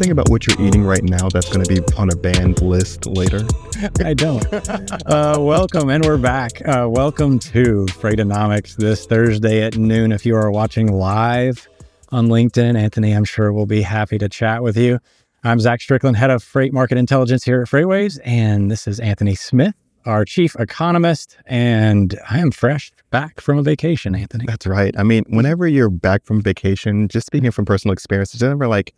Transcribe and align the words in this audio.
think 0.00 0.12
about 0.12 0.30
what 0.30 0.46
you're 0.46 0.66
eating 0.66 0.82
right 0.82 1.04
now 1.04 1.28
that's 1.28 1.52
going 1.52 1.62
to 1.62 1.68
be 1.68 1.94
on 1.98 2.10
a 2.10 2.16
banned 2.16 2.62
list 2.62 3.04
later? 3.04 3.42
I 4.02 4.14
don't. 4.14 4.46
Uh, 5.06 5.36
welcome, 5.38 5.90
and 5.90 6.02
we're 6.02 6.16
back. 6.16 6.66
Uh, 6.66 6.88
welcome 6.88 7.38
to 7.40 7.84
Freightonomics 7.90 8.76
this 8.76 9.04
Thursday 9.04 9.60
at 9.62 9.76
noon. 9.76 10.10
If 10.10 10.24
you 10.24 10.36
are 10.36 10.50
watching 10.50 10.90
live 10.90 11.68
on 12.12 12.28
LinkedIn, 12.28 12.78
Anthony, 12.78 13.12
I'm 13.12 13.26
sure 13.26 13.52
will 13.52 13.66
be 13.66 13.82
happy 13.82 14.16
to 14.16 14.28
chat 14.30 14.62
with 14.62 14.78
you. 14.78 15.00
I'm 15.44 15.60
Zach 15.60 15.82
Strickland, 15.82 16.16
head 16.16 16.30
of 16.30 16.42
freight 16.42 16.72
market 16.72 16.96
intelligence 16.96 17.44
here 17.44 17.60
at 17.60 17.68
Freightwaves, 17.68 18.18
and 18.24 18.70
this 18.70 18.88
is 18.88 19.00
Anthony 19.00 19.34
Smith, 19.34 19.74
our 20.06 20.24
chief 20.24 20.56
economist, 20.58 21.36
and 21.44 22.18
I 22.30 22.38
am 22.38 22.52
fresh 22.52 22.90
back 23.10 23.38
from 23.38 23.58
a 23.58 23.62
vacation, 23.62 24.14
Anthony. 24.14 24.46
That's 24.46 24.66
right. 24.66 24.98
I 24.98 25.02
mean, 25.02 25.24
whenever 25.28 25.68
you're 25.68 25.90
back 25.90 26.24
from 26.24 26.40
vacation, 26.40 27.06
just 27.08 27.26
speaking 27.26 27.50
from 27.50 27.66
personal 27.66 27.92
experience, 27.92 28.32
it's 28.32 28.42
never 28.42 28.66
like 28.66 28.94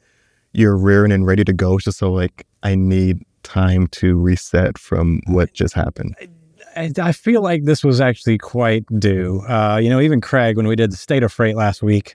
you're 0.52 0.76
rearing 0.76 1.12
and 1.12 1.26
ready 1.26 1.44
to 1.44 1.52
go. 1.52 1.76
It's 1.76 1.84
just 1.84 1.98
so 1.98 2.12
like 2.12 2.46
I 2.62 2.74
need 2.74 3.22
time 3.42 3.86
to 3.88 4.16
reset 4.16 4.78
from 4.78 5.20
what 5.26 5.52
just 5.52 5.74
happened. 5.74 6.14
I, 6.76 6.90
I 7.00 7.12
feel 7.12 7.42
like 7.42 7.64
this 7.64 7.84
was 7.84 8.00
actually 8.00 8.38
quite 8.38 8.84
due. 8.98 9.42
Uh, 9.48 9.78
you 9.82 9.90
know, 9.90 10.00
even 10.00 10.20
Craig, 10.20 10.56
when 10.56 10.66
we 10.66 10.76
did 10.76 10.92
the 10.92 10.96
state 10.96 11.22
of 11.22 11.32
freight 11.32 11.56
last 11.56 11.82
week, 11.82 12.14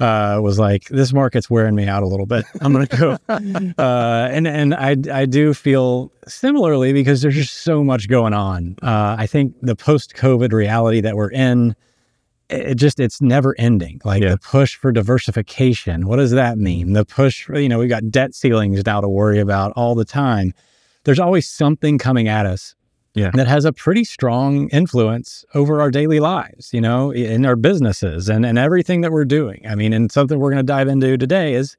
uh, 0.00 0.38
was 0.42 0.58
like, 0.58 0.84
this 0.88 1.12
market's 1.12 1.50
wearing 1.50 1.74
me 1.74 1.86
out 1.86 2.02
a 2.02 2.06
little 2.06 2.26
bit. 2.26 2.44
I'm 2.60 2.72
going 2.72 2.86
to 2.86 2.96
go. 2.96 3.18
uh, 3.82 4.28
and 4.30 4.46
and 4.46 4.74
I, 4.74 4.96
I 5.12 5.26
do 5.26 5.52
feel 5.52 6.12
similarly 6.26 6.92
because 6.92 7.22
there's 7.22 7.34
just 7.34 7.62
so 7.62 7.82
much 7.82 8.08
going 8.08 8.32
on. 8.32 8.76
Uh, 8.82 9.16
I 9.18 9.26
think 9.26 9.54
the 9.60 9.74
post 9.74 10.14
COVID 10.14 10.52
reality 10.52 11.00
that 11.00 11.16
we're 11.16 11.32
in, 11.32 11.74
it 12.50 12.76
just 12.76 13.00
it's 13.00 13.20
never 13.20 13.54
ending. 13.58 14.00
Like 14.04 14.22
yeah. 14.22 14.30
the 14.30 14.38
push 14.38 14.76
for 14.76 14.92
diversification 14.92 16.06
what 16.06 16.16
does 16.16 16.30
that 16.32 16.58
mean? 16.58 16.86
Mm-hmm. 16.86 16.94
The 16.94 17.04
push 17.04 17.44
for, 17.44 17.58
you 17.58 17.68
know 17.68 17.78
we've 17.78 17.88
got 17.88 18.10
debt 18.10 18.34
ceilings 18.34 18.84
now 18.84 19.00
to 19.00 19.08
worry 19.08 19.38
about 19.38 19.72
all 19.76 19.94
the 19.94 20.04
time. 20.04 20.54
There's 21.04 21.18
always 21.18 21.48
something 21.48 21.98
coming 21.98 22.28
at 22.28 22.46
us 22.46 22.74
yeah. 23.14 23.30
that 23.34 23.46
has 23.46 23.64
a 23.64 23.72
pretty 23.72 24.04
strong 24.04 24.68
influence 24.68 25.44
over 25.54 25.80
our 25.80 25.90
daily 25.90 26.20
lives 26.20 26.72
you 26.72 26.80
know 26.80 27.10
in 27.10 27.44
our 27.46 27.56
businesses 27.56 28.28
and, 28.28 28.44
and 28.44 28.58
everything 28.58 29.02
that 29.02 29.12
we're 29.12 29.24
doing. 29.24 29.64
I 29.68 29.74
mean 29.74 29.92
and 29.92 30.10
something 30.10 30.38
we're 30.38 30.50
going 30.50 30.64
to 30.64 30.72
dive 30.72 30.88
into 30.88 31.16
today 31.16 31.54
is 31.54 31.76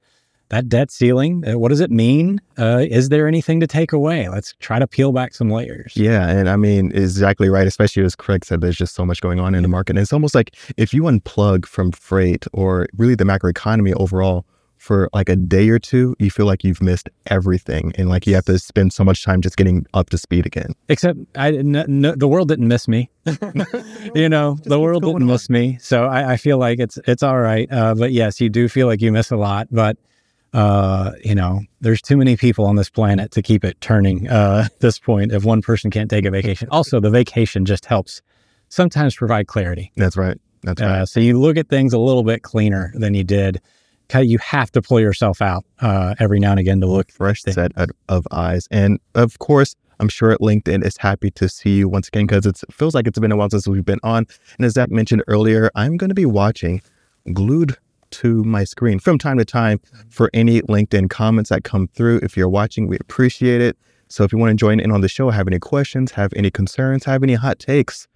that 0.49 0.67
debt 0.67 0.91
ceiling, 0.91 1.43
uh, 1.47 1.57
what 1.57 1.69
does 1.69 1.79
it 1.79 1.91
mean? 1.91 2.41
Uh, 2.57 2.85
is 2.89 3.09
there 3.09 3.27
anything 3.27 3.59
to 3.59 3.67
take 3.67 3.93
away? 3.93 4.27
Let's 4.29 4.53
try 4.59 4.79
to 4.79 4.87
peel 4.87 5.11
back 5.11 5.33
some 5.33 5.49
layers. 5.49 5.93
Yeah. 5.95 6.27
And 6.27 6.49
I 6.49 6.55
mean, 6.55 6.91
exactly 6.93 7.49
right. 7.49 7.67
Especially 7.67 8.03
as 8.03 8.15
Craig 8.15 8.45
said, 8.45 8.61
there's 8.61 8.77
just 8.77 8.95
so 8.95 9.05
much 9.05 9.21
going 9.21 9.39
on 9.39 9.55
in 9.55 9.63
the 9.63 9.69
market. 9.69 9.91
And 9.91 9.99
it's 9.99 10.13
almost 10.13 10.35
like 10.35 10.55
if 10.77 10.93
you 10.93 11.03
unplug 11.03 11.65
from 11.65 11.91
freight 11.91 12.45
or 12.51 12.87
really 12.97 13.15
the 13.15 13.23
macroeconomy 13.23 13.93
overall 13.95 14.45
for 14.77 15.09
like 15.13 15.29
a 15.29 15.35
day 15.35 15.69
or 15.69 15.77
two, 15.77 16.15
you 16.19 16.31
feel 16.31 16.45
like 16.45 16.63
you've 16.63 16.81
missed 16.81 17.09
everything. 17.27 17.91
And 17.97 18.09
like 18.09 18.25
you 18.25 18.33
have 18.35 18.45
to 18.45 18.57
spend 18.57 18.93
so 18.93 19.03
much 19.03 19.23
time 19.23 19.41
just 19.41 19.57
getting 19.57 19.85
up 19.93 20.09
to 20.11 20.17
speed 20.17 20.45
again. 20.45 20.73
Except 20.87 21.19
I, 21.35 21.51
the 21.51 22.27
world 22.27 22.47
didn't 22.47 22.67
miss 22.67 22.87
me. 22.87 23.09
you 24.15 24.29
know, 24.29 24.57
the 24.63 24.79
world 24.79 25.03
didn't 25.03 25.23
on. 25.23 25.27
miss 25.27 25.49
me. 25.49 25.77
So 25.81 26.05
I, 26.05 26.33
I, 26.33 26.37
feel 26.37 26.57
like 26.57 26.79
it's, 26.79 26.97
it's 27.05 27.21
all 27.21 27.39
right. 27.39 27.71
Uh, 27.71 27.93
but 27.93 28.13
yes, 28.13 28.39
you 28.39 28.49
do 28.49 28.69
feel 28.69 28.87
like 28.87 29.01
you 29.01 29.11
miss 29.11 29.31
a 29.31 29.37
lot. 29.37 29.67
But 29.69 29.97
uh, 30.53 31.11
you 31.23 31.35
know, 31.35 31.61
there's 31.81 32.01
too 32.01 32.17
many 32.17 32.35
people 32.35 32.65
on 32.65 32.75
this 32.75 32.89
planet 32.89 33.31
to 33.31 33.41
keep 33.41 33.63
it 33.63 33.79
turning 33.81 34.27
uh, 34.27 34.63
at 34.65 34.79
this 34.79 34.99
point 34.99 35.31
if 35.31 35.43
one 35.43 35.61
person 35.61 35.91
can't 35.91 36.09
take 36.09 36.25
a 36.25 36.31
vacation. 36.31 36.67
Also, 36.79 36.99
the 36.99 37.09
vacation 37.09 37.65
just 37.65 37.85
helps 37.85 38.21
sometimes 38.69 39.15
provide 39.15 39.47
clarity. 39.47 39.91
That's 39.97 40.15
right. 40.15 40.39
That's 40.63 40.81
right. 40.81 41.01
Uh, 41.01 41.05
so 41.05 41.19
you 41.19 41.39
look 41.39 41.57
at 41.57 41.67
things 41.67 41.93
a 41.93 41.99
little 41.99 42.23
bit 42.23 42.43
cleaner 42.43 42.91
than 42.95 43.13
you 43.13 43.23
did. 43.23 43.59
You 44.15 44.37
have 44.39 44.71
to 44.71 44.81
pull 44.81 44.99
yourself 44.99 45.41
out 45.41 45.65
uh, 45.81 46.15
every 46.19 46.39
now 46.39 46.51
and 46.51 46.59
again 46.59 46.79
to 46.81 46.87
look 46.87 47.11
fresh 47.11 47.41
set 47.43 47.71
of 48.07 48.27
eyes. 48.31 48.67
And 48.71 48.99
of 49.13 49.39
course, 49.39 49.75
I'm 49.99 50.09
sure 50.09 50.31
at 50.31 50.39
LinkedIn 50.39 50.85
is 50.85 50.97
happy 50.97 51.31
to 51.31 51.49
see 51.49 51.77
you 51.77 51.89
once 51.89 52.07
again 52.07 52.25
because 52.25 52.45
it 52.45 52.59
feels 52.71 52.95
like 52.95 53.05
it's 53.05 53.19
been 53.19 53.31
a 53.31 53.37
while 53.37 53.49
since 53.49 53.67
we've 53.67 53.85
been 53.85 53.99
on. 54.03 54.25
And 54.57 54.65
as 54.65 54.73
Zach 54.73 54.89
mentioned 54.89 55.23
earlier, 55.27 55.69
I'm 55.75 55.97
going 55.97 56.09
to 56.09 56.15
be 56.15 56.25
watching 56.25 56.81
glued 57.33 57.77
to 58.11 58.43
my 58.43 58.63
screen 58.63 58.99
from 58.99 59.17
time 59.17 59.37
to 59.37 59.45
time 59.45 59.79
for 60.09 60.29
any 60.33 60.61
LinkedIn 60.61 61.09
comments 61.09 61.49
that 61.49 61.63
come 61.63 61.87
through. 61.87 62.19
If 62.23 62.35
you're 62.37 62.49
watching, 62.49 62.87
we 62.87 62.97
appreciate 62.99 63.61
it. 63.61 63.77
So 64.07 64.23
if 64.23 64.31
you 64.31 64.39
want 64.39 64.51
to 64.51 64.55
join 64.55 64.79
in 64.79 64.91
on 64.91 65.01
the 65.01 65.07
show, 65.07 65.29
have 65.29 65.47
any 65.47 65.59
questions, 65.59 66.11
have 66.13 66.33
any 66.35 66.49
concerns, 66.49 67.05
have 67.05 67.21
any 67.21 67.35
hot 67.35 67.59
takes, 67.59 68.07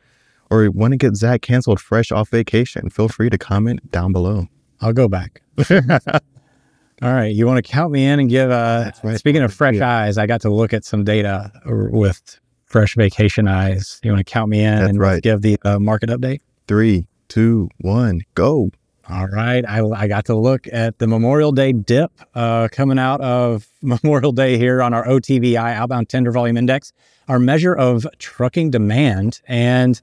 or 0.50 0.70
want 0.72 0.92
to 0.92 0.98
get 0.98 1.16
Zach 1.16 1.42
canceled 1.42 1.80
fresh 1.80 2.12
off 2.12 2.30
vacation, 2.30 2.90
feel 2.90 3.08
free 3.08 3.30
to 3.30 3.38
comment 3.38 3.92
down 3.92 4.12
below. 4.12 4.48
I'll 4.82 4.94
go 4.94 5.08
back. 5.08 5.42
All 5.72 7.12
right. 7.14 7.34
You 7.34 7.46
want 7.46 7.64
to 7.64 7.72
count 7.72 7.92
me 7.92 8.06
in 8.06 8.20
and 8.20 8.30
give, 8.30 8.50
uh, 8.50 8.92
right. 9.04 9.18
speaking 9.18 9.42
of 9.42 9.54
fresh 9.54 9.76
yeah. 9.76 9.98
eyes, 10.00 10.18
I 10.18 10.26
got 10.26 10.42
to 10.42 10.50
look 10.50 10.74
at 10.74 10.84
some 10.84 11.04
data 11.04 11.52
with 11.66 12.40
fresh 12.66 12.96
vacation 12.96 13.48
eyes. 13.48 14.00
You 14.04 14.12
want 14.12 14.26
to 14.26 14.32
count 14.32 14.50
me 14.50 14.64
in 14.64 14.76
That's 14.76 14.90
and 14.90 15.00
right. 15.00 15.22
give 15.22 15.42
the 15.42 15.58
uh, 15.64 15.80
market 15.80 16.10
update? 16.10 16.40
Three, 16.68 17.08
two, 17.28 17.70
one, 17.82 18.22
go. 18.36 18.72
All 19.14 19.28
right. 19.28 19.64
I, 19.68 19.86
I 19.86 20.08
got 20.08 20.26
to 20.26 20.36
look 20.36 20.68
at 20.72 20.98
the 20.98 21.06
Memorial 21.06 21.52
Day 21.52 21.72
dip 21.72 22.12
uh, 22.34 22.68
coming 22.72 22.98
out 22.98 23.22
of 23.22 23.68
Memorial 23.84 24.32
Day 24.32 24.58
here 24.58 24.82
on 24.82 24.92
our 24.92 25.06
OTVI 25.06 25.76
outbound 25.76 26.10
tender 26.10 26.32
volume 26.32 26.58
index, 26.58 26.92
our 27.28 27.38
measure 27.38 27.76
of 27.76 28.08
trucking 28.18 28.72
demand. 28.72 29.40
And 29.46 30.02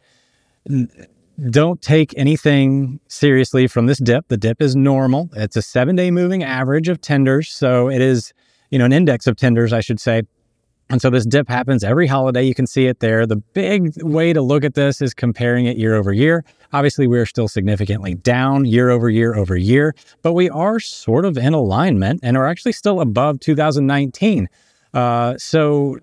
don't 1.50 1.82
take 1.82 2.14
anything 2.16 3.00
seriously 3.08 3.66
from 3.66 3.86
this 3.86 3.98
dip. 3.98 4.28
The 4.28 4.36
dip 4.36 4.62
is 4.62 4.76
normal. 4.76 5.28
It's 5.34 5.56
a 5.56 5.62
seven 5.62 5.96
day 5.96 6.12
moving 6.12 6.44
average 6.44 6.88
of 6.88 7.00
tenders. 7.00 7.50
So 7.50 7.90
it 7.90 8.00
is, 8.00 8.32
you 8.70 8.78
know, 8.78 8.84
an 8.84 8.92
index 8.92 9.26
of 9.26 9.34
tenders, 9.34 9.72
I 9.72 9.80
should 9.80 9.98
say. 9.98 10.22
And 10.90 11.00
so 11.00 11.08
this 11.08 11.24
dip 11.24 11.48
happens 11.48 11.84
every 11.84 12.08
holiday. 12.08 12.42
You 12.42 12.54
can 12.54 12.66
see 12.66 12.86
it 12.86 12.98
there. 12.98 13.24
The 13.24 13.36
big 13.36 13.92
way 14.02 14.32
to 14.32 14.42
look 14.42 14.64
at 14.64 14.74
this 14.74 15.00
is 15.00 15.14
comparing 15.14 15.66
it 15.66 15.76
year 15.76 15.94
over 15.94 16.12
year. 16.12 16.44
Obviously, 16.72 17.06
we're 17.06 17.26
still 17.26 17.46
significantly 17.46 18.14
down 18.14 18.64
year 18.64 18.90
over 18.90 19.08
year 19.08 19.36
over 19.36 19.56
year, 19.56 19.94
but 20.22 20.32
we 20.32 20.50
are 20.50 20.80
sort 20.80 21.24
of 21.24 21.38
in 21.38 21.54
alignment 21.54 22.20
and 22.24 22.36
are 22.36 22.46
actually 22.46 22.72
still 22.72 23.00
above 23.00 23.38
2019. 23.38 24.48
Uh, 24.92 25.34
so 25.38 25.96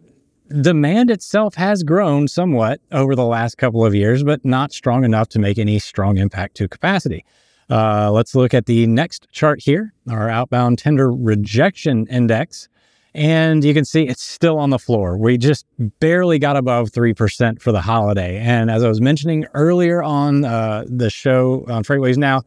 demand 0.62 1.12
itself 1.12 1.56
has 1.56 1.84
grown 1.84 2.30
somewhat 2.30 2.80
over 2.94 3.14
the 3.14 3.26
last 3.26 3.58
couple 3.58 3.86
of 3.86 3.94
years, 3.94 4.24
but 4.24 4.44
not 4.46 4.72
strong 4.72 5.04
enough 5.04 5.28
to 5.30 5.40
make 5.40 5.58
any 5.58 5.80
strong 5.80 6.18
impact 6.18 6.56
to 6.56 6.68
capacity. 6.68 7.26
Uh, 7.70 8.10
let's 8.12 8.34
look 8.34 8.54
at 8.54 8.66
the 8.66 8.88
next 8.88 9.28
chart 9.34 9.62
here, 9.62 9.94
our 10.10 10.30
outbound 10.30 10.80
tender 10.80 11.12
rejection 11.12 12.08
index. 12.08 12.70
And 13.18 13.64
you 13.64 13.74
can 13.74 13.84
see 13.84 14.04
it's 14.04 14.22
still 14.22 14.60
on 14.60 14.70
the 14.70 14.78
floor. 14.78 15.18
We 15.18 15.40
just 15.40 15.66
barely 16.00 16.38
got 16.38 16.56
above 16.56 16.92
3% 16.92 17.60
for 17.60 17.72
the 17.72 17.82
holiday. 17.82 18.38
And 18.38 18.70
as 18.70 18.84
I 18.84 18.88
was 18.88 19.02
mentioning 19.02 19.48
earlier 19.56 20.04
on 20.04 20.46
uh, 20.46 20.86
the 20.88 21.10
show 21.10 21.66
on 21.68 21.84
Freightwaves 21.84 22.18
Now, 22.18 22.44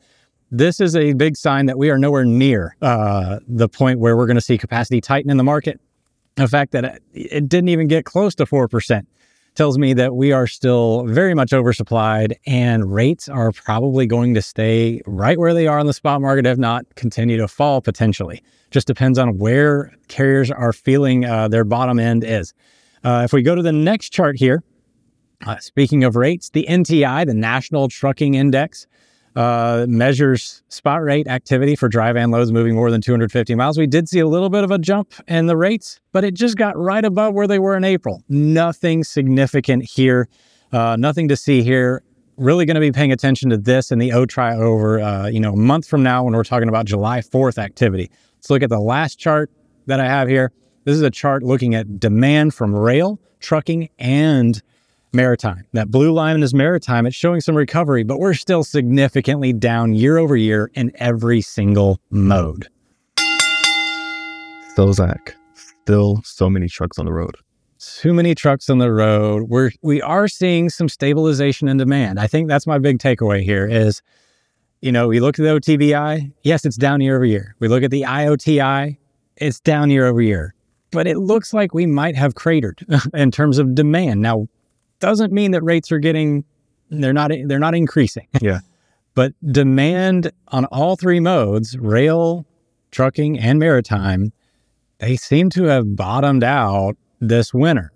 this 0.52 0.78
is 0.80 0.94
a 0.94 1.12
big 1.14 1.36
sign 1.36 1.66
that 1.66 1.76
we 1.76 1.90
are 1.90 1.98
nowhere 1.98 2.24
near 2.24 2.76
uh, 2.82 3.40
the 3.48 3.68
point 3.68 3.98
where 3.98 4.16
we're 4.16 4.26
going 4.26 4.36
to 4.36 4.40
see 4.40 4.56
capacity 4.56 5.00
tighten 5.00 5.28
in 5.28 5.38
the 5.38 5.44
market. 5.44 5.80
The 6.36 6.46
fact 6.46 6.70
that 6.70 7.00
it 7.12 7.48
didn't 7.48 7.68
even 7.68 7.88
get 7.88 8.04
close 8.04 8.36
to 8.36 8.46
4% 8.46 9.06
tells 9.54 9.78
me 9.78 9.92
that 9.94 10.14
we 10.14 10.32
are 10.32 10.46
still 10.46 11.04
very 11.06 11.34
much 11.34 11.50
oversupplied 11.50 12.34
and 12.46 12.92
rates 12.92 13.28
are 13.28 13.52
probably 13.52 14.06
going 14.06 14.34
to 14.34 14.42
stay 14.42 15.02
right 15.06 15.38
where 15.38 15.54
they 15.54 15.66
are 15.66 15.78
in 15.78 15.86
the 15.86 15.92
spot 15.92 16.20
market, 16.20 16.46
if 16.46 16.58
not 16.58 16.84
continue 16.94 17.36
to 17.36 17.48
fall 17.48 17.80
potentially. 17.80 18.42
Just 18.70 18.86
depends 18.86 19.18
on 19.18 19.38
where 19.38 19.92
carriers 20.08 20.50
are 20.50 20.72
feeling 20.72 21.24
uh, 21.24 21.48
their 21.48 21.64
bottom 21.64 21.98
end 21.98 22.24
is. 22.24 22.54
Uh, 23.02 23.22
if 23.24 23.32
we 23.32 23.42
go 23.42 23.54
to 23.54 23.62
the 23.62 23.72
next 23.72 24.10
chart 24.10 24.36
here, 24.38 24.62
uh, 25.46 25.56
speaking 25.58 26.04
of 26.04 26.16
rates, 26.16 26.50
the 26.50 26.66
NTI, 26.68 27.26
the 27.26 27.34
National 27.34 27.88
Trucking 27.88 28.34
Index, 28.34 28.86
uh, 29.36 29.86
measures 29.88 30.62
spot 30.68 31.02
rate 31.02 31.28
activity 31.28 31.76
for 31.76 31.88
dry 31.88 32.12
van 32.12 32.30
loads 32.30 32.52
moving 32.52 32.74
more 32.74 32.90
than 32.90 33.00
250 33.00 33.54
miles. 33.54 33.78
We 33.78 33.86
did 33.86 34.08
see 34.08 34.20
a 34.20 34.26
little 34.26 34.50
bit 34.50 34.64
of 34.64 34.70
a 34.70 34.78
jump 34.78 35.14
in 35.28 35.46
the 35.46 35.56
rates, 35.56 36.00
but 36.12 36.24
it 36.24 36.34
just 36.34 36.56
got 36.56 36.76
right 36.76 37.04
above 37.04 37.34
where 37.34 37.46
they 37.46 37.58
were 37.58 37.76
in 37.76 37.84
April. 37.84 38.22
Nothing 38.28 39.04
significant 39.04 39.84
here. 39.84 40.28
Uh, 40.72 40.96
nothing 40.98 41.28
to 41.28 41.36
see 41.36 41.62
here. 41.62 42.02
Really 42.36 42.64
going 42.64 42.76
to 42.76 42.80
be 42.80 42.90
paying 42.90 43.12
attention 43.12 43.50
to 43.50 43.56
this 43.56 43.90
and 43.90 44.00
the 44.00 44.10
OTRI 44.10 44.56
over, 44.56 44.98
uh, 45.00 45.26
you 45.26 45.40
know, 45.40 45.52
a 45.52 45.56
month 45.56 45.86
from 45.86 46.02
now 46.02 46.24
when 46.24 46.32
we're 46.32 46.44
talking 46.44 46.68
about 46.68 46.86
July 46.86 47.20
4th 47.20 47.58
activity. 47.58 48.10
Let's 48.36 48.50
look 48.50 48.62
at 48.62 48.70
the 48.70 48.80
last 48.80 49.18
chart 49.18 49.50
that 49.86 50.00
I 50.00 50.06
have 50.06 50.28
here. 50.28 50.52
This 50.84 50.96
is 50.96 51.02
a 51.02 51.10
chart 51.10 51.42
looking 51.42 51.74
at 51.74 52.00
demand 52.00 52.54
from 52.54 52.74
rail, 52.74 53.20
trucking, 53.40 53.90
and 53.98 54.62
maritime. 55.12 55.64
That 55.72 55.90
blue 55.90 56.12
line 56.12 56.42
is 56.42 56.54
maritime. 56.54 57.06
It's 57.06 57.16
showing 57.16 57.40
some 57.40 57.54
recovery, 57.54 58.02
but 58.02 58.18
we're 58.18 58.34
still 58.34 58.64
significantly 58.64 59.52
down 59.52 59.92
year 59.92 60.18
over 60.18 60.36
year 60.36 60.70
in 60.74 60.92
every 60.96 61.40
single 61.40 62.00
mode. 62.10 62.68
Still, 64.70 64.92
Zach, 64.92 65.36
still 65.54 66.22
so 66.24 66.48
many 66.48 66.68
trucks 66.68 66.98
on 66.98 67.04
the 67.04 67.12
road. 67.12 67.36
Too 67.78 68.12
many 68.12 68.34
trucks 68.34 68.68
on 68.68 68.78
the 68.78 68.92
road. 68.92 69.48
We're 69.48 69.70
we 69.82 70.02
are 70.02 70.28
seeing 70.28 70.68
some 70.68 70.88
stabilization 70.88 71.66
in 71.66 71.78
demand. 71.78 72.20
I 72.20 72.26
think 72.26 72.48
that's 72.48 72.66
my 72.66 72.78
big 72.78 72.98
takeaway 72.98 73.42
here 73.42 73.66
is 73.66 74.02
you 74.80 74.92
know, 74.92 75.08
we 75.08 75.20
look 75.20 75.38
at 75.38 75.42
the 75.42 75.48
OTVI. 75.48 76.32
yes, 76.42 76.64
it's 76.64 76.76
down 76.76 77.00
year 77.00 77.16
over 77.16 77.24
year. 77.24 77.54
We 77.58 77.68
look 77.68 77.82
at 77.82 77.90
the 77.90 78.02
IOTI, 78.02 78.96
it's 79.36 79.60
down 79.60 79.90
year 79.90 80.06
over 80.06 80.22
year, 80.22 80.54
but 80.90 81.06
it 81.06 81.18
looks 81.18 81.52
like 81.52 81.74
we 81.74 81.86
might 81.86 82.16
have 82.16 82.34
cratered 82.34 82.84
in 83.14 83.30
terms 83.30 83.58
of 83.58 83.74
demand. 83.74 84.22
Now, 84.22 84.48
doesn't 85.00 85.32
mean 85.32 85.50
that 85.52 85.62
rates 85.62 85.90
are 85.92 85.98
getting 85.98 86.44
they're 86.90 87.12
not 87.12 87.30
they're 87.46 87.58
not 87.58 87.74
increasing. 87.74 88.26
Yeah. 88.40 88.60
but 89.14 89.32
demand 89.52 90.32
on 90.48 90.64
all 90.66 90.96
three 90.96 91.20
modes, 91.20 91.76
rail, 91.78 92.46
trucking, 92.90 93.38
and 93.38 93.58
maritime, 93.58 94.32
they 94.98 95.16
seem 95.16 95.50
to 95.50 95.64
have 95.64 95.96
bottomed 95.96 96.44
out 96.44 96.96
this 97.20 97.52
winter. 97.54 97.92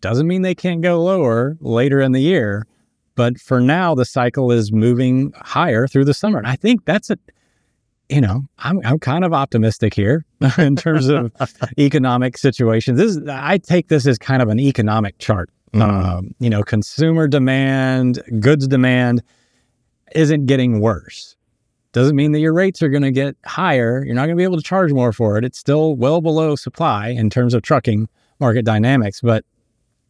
Doesn't 0.00 0.26
mean 0.26 0.42
they 0.42 0.54
can't 0.54 0.80
go 0.80 1.02
lower 1.02 1.56
later 1.60 2.00
in 2.00 2.12
the 2.12 2.20
year, 2.20 2.66
but 3.16 3.38
for 3.38 3.60
now 3.60 3.94
the 3.94 4.04
cycle 4.04 4.50
is 4.50 4.72
moving 4.72 5.32
higher 5.36 5.86
through 5.86 6.06
the 6.06 6.14
summer. 6.14 6.38
And 6.38 6.46
I 6.46 6.56
think 6.56 6.84
that's 6.84 7.10
a 7.10 7.18
you 8.08 8.20
know, 8.20 8.42
I'm 8.58 8.80
I'm 8.84 8.98
kind 8.98 9.24
of 9.24 9.32
optimistic 9.32 9.94
here 9.94 10.24
in 10.58 10.74
terms 10.76 11.08
of 11.08 11.32
economic 11.78 12.36
situations. 12.36 12.98
This 12.98 13.16
is, 13.16 13.28
I 13.28 13.58
take 13.58 13.88
this 13.88 14.06
as 14.06 14.18
kind 14.18 14.42
of 14.42 14.48
an 14.48 14.58
economic 14.58 15.18
chart. 15.18 15.48
Mhm. 15.74 15.82
Um, 15.82 16.34
you 16.40 16.50
know, 16.50 16.62
consumer 16.62 17.28
demand, 17.28 18.22
goods 18.40 18.66
demand 18.66 19.22
isn't 20.14 20.46
getting 20.46 20.80
worse. 20.80 21.36
Doesn't 21.92 22.16
mean 22.16 22.32
that 22.32 22.40
your 22.40 22.52
rates 22.52 22.82
are 22.82 22.88
going 22.88 23.02
to 23.02 23.10
get 23.10 23.36
higher. 23.46 24.04
You're 24.04 24.14
not 24.14 24.22
going 24.26 24.36
to 24.36 24.40
be 24.40 24.44
able 24.44 24.56
to 24.56 24.62
charge 24.62 24.92
more 24.92 25.12
for 25.12 25.36
it. 25.38 25.44
It's 25.44 25.58
still 25.58 25.94
well 25.96 26.20
below 26.20 26.54
supply 26.56 27.08
in 27.08 27.30
terms 27.30 27.52
of 27.54 27.62
trucking 27.62 28.08
market 28.38 28.64
dynamics. 28.64 29.20
But 29.20 29.44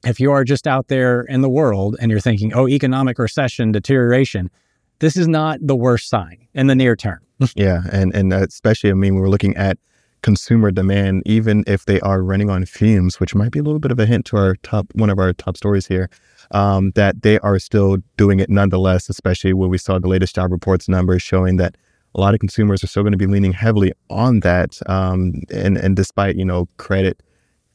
if 0.04 0.20
you 0.20 0.30
are 0.32 0.44
just 0.44 0.66
out 0.66 0.88
there 0.88 1.22
in 1.22 1.40
the 1.42 1.48
world 1.48 1.96
and 2.00 2.10
you're 2.10 2.20
thinking, 2.20 2.52
oh, 2.54 2.68
economic 2.68 3.18
recession, 3.18 3.72
deterioration, 3.72 4.50
this 4.98 5.16
is 5.16 5.26
not 5.28 5.58
the 5.62 5.76
worst 5.76 6.08
sign 6.08 6.46
in 6.54 6.66
the 6.66 6.74
near 6.74 6.96
term. 6.96 7.20
Yeah, 7.54 7.82
and 7.90 8.14
and 8.14 8.32
especially, 8.34 8.90
I 8.90 8.94
mean, 8.94 9.14
we're 9.14 9.30
looking 9.30 9.56
at 9.56 9.78
consumer 10.22 10.70
demand, 10.70 11.22
even 11.26 11.64
if 11.66 11.84
they 11.84 12.00
are 12.00 12.22
running 12.22 12.50
on 12.50 12.64
fumes, 12.64 13.20
which 13.20 13.34
might 13.34 13.52
be 13.52 13.58
a 13.58 13.62
little 13.62 13.78
bit 13.78 13.92
of 13.92 13.98
a 13.98 14.06
hint 14.06 14.26
to 14.26 14.36
our 14.36 14.56
top 14.56 14.86
one 14.94 15.10
of 15.10 15.18
our 15.18 15.32
top 15.32 15.56
stories 15.56 15.86
here, 15.86 16.10
um, 16.50 16.92
that 16.94 17.22
they 17.22 17.38
are 17.40 17.58
still 17.58 17.98
doing 18.16 18.40
it 18.40 18.50
nonetheless. 18.50 19.08
Especially 19.08 19.52
when 19.52 19.70
we 19.70 19.78
saw 19.78 19.98
the 19.98 20.08
latest 20.08 20.34
job 20.34 20.52
reports 20.52 20.88
numbers 20.88 21.22
showing 21.22 21.56
that 21.56 21.76
a 22.14 22.20
lot 22.20 22.34
of 22.34 22.40
consumers 22.40 22.82
are 22.82 22.88
still 22.88 23.02
going 23.02 23.12
to 23.12 23.18
be 23.18 23.26
leaning 23.26 23.52
heavily 23.52 23.92
on 24.08 24.40
that, 24.40 24.78
um, 24.86 25.32
and 25.52 25.76
and 25.76 25.96
despite 25.96 26.36
you 26.36 26.44
know 26.44 26.68
credit 26.76 27.22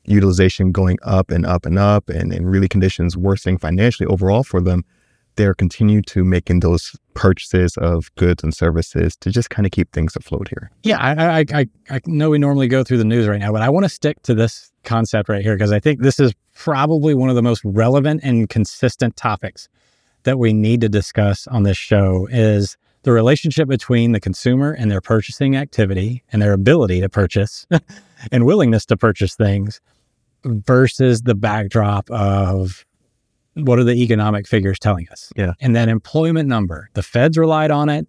utilization 0.08 0.72
going 0.72 0.98
up 1.04 1.32
and 1.32 1.46
up 1.46 1.66
and 1.66 1.80
up, 1.80 2.10
and 2.10 2.34
and 2.34 2.50
really 2.50 2.68
conditions 2.68 3.18
worsening 3.18 3.58
financially 3.58 4.08
overall 4.08 4.44
for 4.44 4.62
them, 4.62 4.84
they're 5.36 5.54
continue 5.54 6.02
to 6.04 6.24
making 6.24 6.60
those 6.62 6.96
purchases 7.14 7.78
of 7.78 8.14
goods 8.16 8.44
and 8.44 8.54
services 8.54 9.16
to 9.18 9.30
just 9.30 9.50
kind 9.50 9.66
of 9.66 9.72
keep 9.72 9.92
things 9.92 10.16
afloat 10.16 10.48
here. 10.50 10.72
Yeah, 10.84 10.98
I, 10.98 11.40
I, 11.40 11.46
I, 11.54 11.68
I 11.90 12.02
know 12.06 12.30
we 12.30 12.38
normally 12.38 12.68
go 12.68 12.84
through 12.84 12.98
the 12.98 13.06
news 13.06 13.28
right 13.28 13.40
now, 13.40 13.52
but 13.52 13.62
I 13.62 13.70
want 13.70 13.86
to 13.86 13.90
stick 13.90 14.22
to 14.24 14.34
this 14.34 14.72
concept 14.84 15.30
right 15.30 15.42
here 15.42 15.56
because 15.56 15.72
I 15.72 15.80
think 15.80 16.02
this 16.02 16.20
is 16.20 16.34
probably 16.54 17.14
one 17.14 17.30
of 17.30 17.36
the 17.36 17.42
most 17.42 17.62
relevant 17.64 18.22
and 18.24 18.50
consistent 18.50 19.16
topics 19.16 19.68
that 20.24 20.40
we 20.40 20.54
need 20.54 20.82
to 20.82 20.90
discuss 20.90 21.48
on 21.48 21.64
this 21.64 21.78
show 21.78 22.28
is 22.32 22.78
the 23.04 23.12
relationship 23.12 23.68
between 23.68 24.12
the 24.12 24.20
consumer 24.20 24.72
and 24.72 24.90
their 24.90 25.02
purchasing 25.02 25.56
activity 25.56 26.24
and 26.32 26.42
their 26.42 26.54
ability 26.54 27.02
to 27.02 27.10
purchase 27.10 27.68
and 28.32 28.46
willingness 28.46 28.86
to 28.88 28.98
purchase 28.98 29.36
things 29.36 29.80
versus 30.44 31.22
the 31.22 31.36
backdrop 31.36 32.10
of 32.10 32.86
what 33.56 33.80
are 33.80 33.84
the 33.84 33.94
economic 33.94 34.48
figures 34.48 34.80
telling 34.80 35.08
us? 35.10 35.32
Yeah. 35.36 35.54
And 35.60 35.76
that 35.76 35.90
employment 35.90 36.50
number, 36.50 36.90
the 36.94 37.04
feds 37.04 37.38
relied 37.38 37.72
on 37.72 37.90
it 37.90 38.08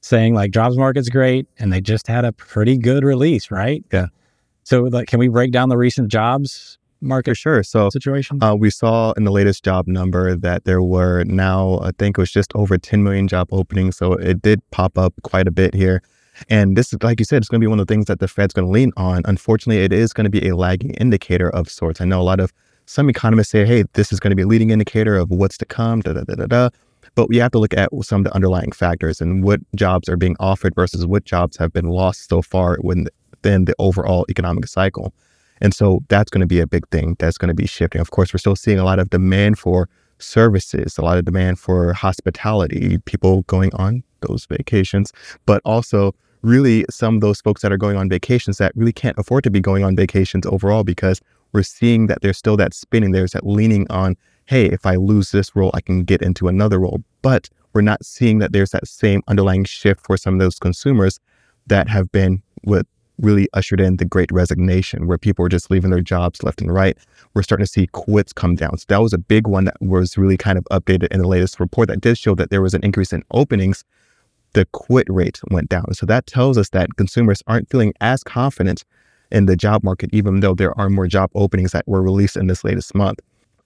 saying 0.00 0.34
like 0.34 0.50
jobs 0.50 0.76
market's 0.76 1.08
great 1.08 1.46
and 1.58 1.72
they 1.72 1.80
just 1.80 2.06
had 2.06 2.24
a 2.24 2.32
pretty 2.32 2.76
good 2.76 3.04
release, 3.04 3.50
right? 3.50 3.84
Yeah. 3.92 4.06
So 4.64 4.82
like 4.82 5.08
can 5.08 5.18
we 5.18 5.28
break 5.28 5.52
down 5.52 5.68
the 5.68 5.76
recent 5.76 6.10
jobs 6.10 6.78
For 6.98 7.06
market 7.06 7.36
sure. 7.36 7.62
So 7.62 7.88
situation? 7.90 8.42
Uh, 8.42 8.54
we 8.54 8.70
saw 8.70 9.12
in 9.12 9.24
the 9.24 9.30
latest 9.30 9.64
job 9.64 9.86
number 9.86 10.36
that 10.36 10.64
there 10.64 10.82
were 10.82 11.24
now, 11.24 11.78
I 11.82 11.92
think 11.98 12.18
it 12.18 12.20
was 12.20 12.32
just 12.32 12.52
over 12.54 12.76
10 12.76 13.02
million 13.02 13.28
job 13.28 13.48
openings. 13.50 13.96
So 13.96 14.14
it 14.14 14.42
did 14.42 14.60
pop 14.70 14.98
up 14.98 15.14
quite 15.22 15.46
a 15.46 15.52
bit 15.52 15.74
here. 15.74 16.02
And 16.48 16.76
this 16.76 16.92
is, 16.92 17.02
like 17.02 17.20
you 17.20 17.24
said, 17.24 17.38
it's 17.38 17.48
going 17.48 17.60
to 17.60 17.64
be 17.64 17.68
one 17.68 17.78
of 17.78 17.86
the 17.86 17.92
things 17.92 18.06
that 18.06 18.18
the 18.18 18.26
Fed's 18.26 18.54
going 18.54 18.66
to 18.66 18.72
lean 18.72 18.90
on. 18.96 19.22
Unfortunately, 19.26 19.84
it 19.84 19.92
is 19.92 20.12
going 20.12 20.24
to 20.24 20.30
be 20.30 20.48
a 20.48 20.56
lagging 20.56 20.94
indicator 20.94 21.50
of 21.50 21.68
sorts. 21.68 22.00
I 22.00 22.04
know 22.04 22.20
a 22.20 22.24
lot 22.24 22.40
of 22.40 22.52
some 22.92 23.08
economists 23.08 23.48
say, 23.48 23.64
hey, 23.64 23.84
this 23.94 24.12
is 24.12 24.20
going 24.20 24.30
to 24.30 24.36
be 24.36 24.42
a 24.42 24.46
leading 24.46 24.70
indicator 24.70 25.16
of 25.16 25.30
what's 25.30 25.56
to 25.58 25.64
come, 25.64 26.00
da 26.00 26.12
da 26.12 26.24
da 26.24 26.34
da 26.34 26.46
da. 26.46 26.68
But 27.14 27.28
we 27.28 27.38
have 27.38 27.50
to 27.52 27.58
look 27.58 27.74
at 27.74 27.88
some 28.02 28.20
of 28.20 28.24
the 28.24 28.34
underlying 28.34 28.70
factors 28.70 29.20
and 29.20 29.42
what 29.42 29.60
jobs 29.74 30.08
are 30.10 30.16
being 30.16 30.36
offered 30.38 30.74
versus 30.74 31.06
what 31.06 31.24
jobs 31.24 31.56
have 31.56 31.72
been 31.72 31.88
lost 31.88 32.28
so 32.28 32.42
far 32.42 32.76
within 32.82 33.64
the 33.64 33.74
overall 33.78 34.26
economic 34.28 34.66
cycle. 34.66 35.14
And 35.62 35.72
so 35.72 36.00
that's 36.08 36.30
going 36.30 36.42
to 36.42 36.46
be 36.46 36.60
a 36.60 36.66
big 36.66 36.86
thing 36.88 37.16
that's 37.18 37.38
going 37.38 37.48
to 37.48 37.54
be 37.54 37.66
shifting. 37.66 38.00
Of 38.00 38.10
course, 38.10 38.32
we're 38.32 38.38
still 38.38 38.56
seeing 38.56 38.78
a 38.78 38.84
lot 38.84 38.98
of 38.98 39.08
demand 39.08 39.58
for 39.58 39.88
services, 40.18 40.98
a 40.98 41.02
lot 41.02 41.16
of 41.16 41.24
demand 41.24 41.58
for 41.58 41.94
hospitality, 41.94 42.98
people 43.06 43.42
going 43.42 43.74
on 43.74 44.02
those 44.20 44.44
vacations, 44.46 45.12
but 45.46 45.62
also 45.64 46.14
really 46.42 46.84
some 46.90 47.14
of 47.16 47.20
those 47.20 47.40
folks 47.40 47.62
that 47.62 47.72
are 47.72 47.76
going 47.76 47.96
on 47.96 48.08
vacations 48.08 48.58
that 48.58 48.72
really 48.74 48.92
can't 48.92 49.18
afford 49.18 49.44
to 49.44 49.50
be 49.50 49.60
going 49.60 49.84
on 49.84 49.96
vacations 49.96 50.44
overall 50.46 50.84
because 50.84 51.20
we're 51.52 51.62
seeing 51.62 52.06
that 52.06 52.22
there's 52.22 52.38
still 52.38 52.56
that 52.56 52.74
spinning, 52.74 53.12
there's 53.12 53.32
that 53.32 53.46
leaning 53.46 53.86
on, 53.90 54.16
hey, 54.46 54.66
if 54.66 54.86
I 54.86 54.96
lose 54.96 55.30
this 55.30 55.54
role, 55.54 55.70
I 55.74 55.80
can 55.80 56.04
get 56.04 56.22
into 56.22 56.48
another 56.48 56.80
role. 56.80 57.02
But 57.22 57.48
we're 57.72 57.82
not 57.82 58.04
seeing 58.04 58.38
that 58.38 58.52
there's 58.52 58.70
that 58.70 58.86
same 58.86 59.22
underlying 59.28 59.64
shift 59.64 60.04
for 60.04 60.16
some 60.16 60.34
of 60.34 60.40
those 60.40 60.58
consumers 60.58 61.18
that 61.66 61.88
have 61.88 62.10
been 62.12 62.42
what 62.64 62.86
really 63.18 63.48
ushered 63.52 63.80
in 63.80 63.96
the 63.96 64.04
great 64.04 64.30
resignation 64.32 65.06
where 65.06 65.18
people 65.18 65.42
were 65.42 65.48
just 65.48 65.70
leaving 65.70 65.90
their 65.90 66.00
jobs 66.00 66.42
left 66.42 66.60
and 66.60 66.72
right. 66.72 66.96
We're 67.34 67.42
starting 67.42 67.64
to 67.64 67.70
see 67.70 67.86
quits 67.88 68.32
come 68.32 68.56
down. 68.56 68.76
So 68.78 68.84
that 68.88 69.02
was 69.02 69.12
a 69.12 69.18
big 69.18 69.46
one 69.46 69.64
that 69.64 69.76
was 69.80 70.18
really 70.18 70.36
kind 70.36 70.58
of 70.58 70.64
updated 70.70 71.08
in 71.08 71.20
the 71.20 71.28
latest 71.28 71.60
report 71.60 71.88
that 71.88 72.00
did 72.00 72.18
show 72.18 72.34
that 72.34 72.50
there 72.50 72.62
was 72.62 72.74
an 72.74 72.84
increase 72.84 73.12
in 73.12 73.22
openings. 73.30 73.84
The 74.54 74.66
quit 74.72 75.06
rate 75.08 75.40
went 75.50 75.68
down. 75.68 75.94
So 75.94 76.04
that 76.06 76.26
tells 76.26 76.58
us 76.58 76.70
that 76.70 76.96
consumers 76.96 77.42
aren't 77.46 77.70
feeling 77.70 77.94
as 78.00 78.22
confident 78.22 78.84
in 79.32 79.46
the 79.46 79.56
job 79.56 79.82
market, 79.82 80.10
even 80.12 80.40
though 80.40 80.54
there 80.54 80.78
are 80.78 80.88
more 80.88 81.08
job 81.08 81.30
openings 81.34 81.72
that 81.72 81.88
were 81.88 82.02
released 82.02 82.36
in 82.36 82.46
this 82.46 82.62
latest 82.62 82.94
month. 82.94 83.18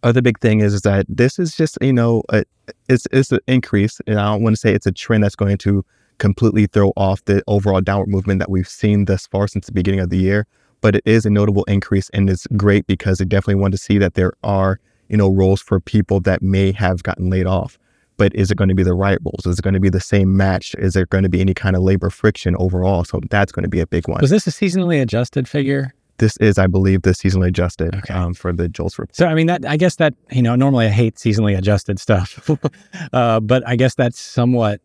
Other 0.02 0.22
big 0.22 0.38
thing 0.38 0.60
is, 0.60 0.72
is 0.72 0.82
that 0.82 1.04
this 1.08 1.38
is 1.38 1.56
just, 1.56 1.76
you 1.80 1.92
know, 1.92 2.22
a, 2.30 2.44
it's, 2.88 3.06
it's 3.12 3.32
an 3.32 3.40
increase. 3.48 4.00
And 4.06 4.18
I 4.18 4.32
don't 4.32 4.42
want 4.42 4.54
to 4.54 4.60
say 4.60 4.72
it's 4.72 4.86
a 4.86 4.92
trend 4.92 5.24
that's 5.24 5.34
going 5.34 5.58
to 5.58 5.84
completely 6.18 6.66
throw 6.66 6.92
off 6.96 7.24
the 7.24 7.42
overall 7.46 7.80
downward 7.80 8.08
movement 8.08 8.38
that 8.38 8.50
we've 8.50 8.68
seen 8.68 9.04
thus 9.04 9.26
far 9.26 9.48
since 9.48 9.66
the 9.66 9.72
beginning 9.72 10.00
of 10.00 10.10
the 10.10 10.18
year. 10.18 10.46
But 10.80 10.94
it 10.96 11.02
is 11.04 11.26
a 11.26 11.30
notable 11.30 11.64
increase 11.64 12.08
and 12.10 12.30
it's 12.30 12.46
great 12.56 12.86
because 12.86 13.18
they 13.18 13.24
definitely 13.24 13.60
want 13.60 13.72
to 13.72 13.78
see 13.78 13.98
that 13.98 14.14
there 14.14 14.34
are, 14.44 14.78
you 15.08 15.16
know, 15.16 15.28
roles 15.28 15.60
for 15.60 15.80
people 15.80 16.20
that 16.20 16.42
may 16.42 16.72
have 16.72 17.02
gotten 17.02 17.28
laid 17.28 17.46
off. 17.46 17.78
But 18.16 18.34
is 18.34 18.50
it 18.50 18.56
going 18.56 18.68
to 18.68 18.74
be 18.74 18.82
the 18.82 18.94
right 18.94 19.18
roles? 19.22 19.46
Is 19.46 19.58
it 19.58 19.62
going 19.62 19.74
to 19.74 19.80
be 19.80 19.90
the 19.90 20.00
same 20.00 20.36
match? 20.36 20.74
Is 20.78 20.94
there 20.94 21.06
going 21.06 21.24
to 21.24 21.28
be 21.28 21.40
any 21.40 21.54
kind 21.54 21.76
of 21.76 21.82
labor 21.82 22.10
friction 22.10 22.56
overall? 22.58 23.04
So 23.04 23.20
that's 23.30 23.52
going 23.52 23.64
to 23.64 23.68
be 23.68 23.80
a 23.80 23.86
big 23.86 24.08
one. 24.08 24.20
Was 24.20 24.30
this 24.30 24.46
a 24.46 24.50
seasonally 24.50 25.00
adjusted 25.02 25.48
figure? 25.48 25.92
This 26.18 26.36
is, 26.38 26.56
I 26.56 26.66
believe, 26.66 27.02
the 27.02 27.10
seasonally 27.10 27.48
adjusted 27.48 27.94
Okay. 27.94 28.14
um, 28.14 28.32
for 28.32 28.52
the 28.52 28.68
JOLTS 28.68 28.98
report. 28.98 29.16
So 29.16 29.26
I 29.26 29.34
mean 29.34 29.48
that 29.48 29.66
I 29.66 29.76
guess 29.76 29.96
that 29.96 30.14
you 30.30 30.40
know 30.40 30.56
normally 30.56 30.86
I 30.86 30.90
hate 30.90 31.16
seasonally 31.16 31.56
adjusted 31.56 31.98
stuff, 32.00 32.50
uh, 33.12 33.40
but 33.40 33.66
I 33.68 33.76
guess 33.76 33.94
that's 33.94 34.18
somewhat 34.18 34.80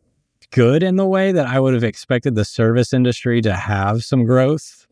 good 0.51 0.83
in 0.83 0.97
the 0.97 1.05
way 1.05 1.31
that 1.31 1.47
I 1.47 1.59
would 1.59 1.73
have 1.73 1.85
expected 1.85 2.35
the 2.35 2.43
service 2.43 2.91
industry 2.91 3.41
to 3.43 3.53
have 3.53 4.03
some 4.03 4.25
growth 4.25 4.85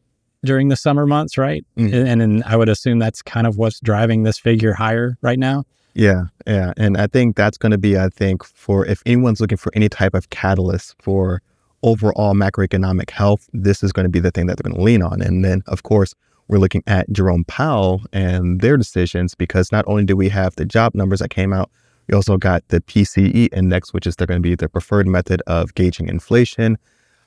during 0.46 0.70
the 0.70 0.78
summer 0.78 1.06
months, 1.06 1.38
right? 1.38 1.66
Mm. 1.78 1.94
And, 1.94 2.08
and 2.08 2.22
then 2.22 2.44
I 2.46 2.56
would 2.56 2.70
assume 2.70 3.00
that's 3.00 3.22
kind 3.22 3.46
of 3.46 3.58
what's 3.58 3.82
driving 3.82 4.24
this 4.24 4.40
figure 4.40 4.74
higher 4.74 5.18
right 5.22 5.38
now. 5.40 5.66
Yeah, 6.00 6.28
yeah. 6.48 6.72
And 6.78 6.96
I 6.96 7.08
think 7.08 7.36
that's 7.36 7.58
going 7.58 7.74
to 7.74 7.78
be, 7.78 7.98
I 7.98 8.08
think, 8.08 8.46
for 8.46 8.86
if 8.86 9.04
anyone's 9.06 9.42
looking 9.42 9.58
for 9.58 9.70
any 9.76 9.90
type 9.90 10.14
of 10.14 10.30
catalyst 10.30 10.96
for 11.02 11.42
overall 11.84 12.34
macroeconomic 12.34 13.10
health, 13.10 13.50
this 13.52 13.84
is 13.84 13.92
going 13.92 14.06
to 14.06 14.10
be 14.10 14.22
the 14.22 14.32
thing 14.32 14.46
that 14.46 14.56
they're 14.56 14.72
going 14.72 14.80
to 14.80 14.82
lean 14.82 15.02
on. 15.02 15.22
And 15.22 15.44
then, 15.44 15.62
of 15.68 15.84
course, 15.84 16.16
we're 16.48 16.58
looking 16.58 16.84
at 16.88 17.12
Jerome 17.12 17.44
Powell 17.44 18.02
and 18.14 18.62
their 18.62 18.78
decisions 18.78 19.36
because 19.36 19.74
not 19.74 19.84
only 19.90 20.06
do 20.06 20.16
we 20.16 20.30
have 20.30 20.56
the 20.56 20.64
job 20.64 20.96
numbers 20.96 21.20
that 21.20 21.32
came 21.32 21.52
out, 21.52 21.70
we 22.08 22.16
also 22.16 22.38
got 22.38 22.66
the 22.70 22.80
PCE 22.80 23.50
index, 23.52 23.94
which 23.94 24.08
is 24.08 24.16
they're 24.16 24.26
going 24.26 24.42
to 24.42 24.50
be 24.50 24.56
the 24.56 24.70
preferred 24.70 25.06
method 25.06 25.42
of 25.48 25.76
gauging 25.76 26.08
inflation 26.08 26.78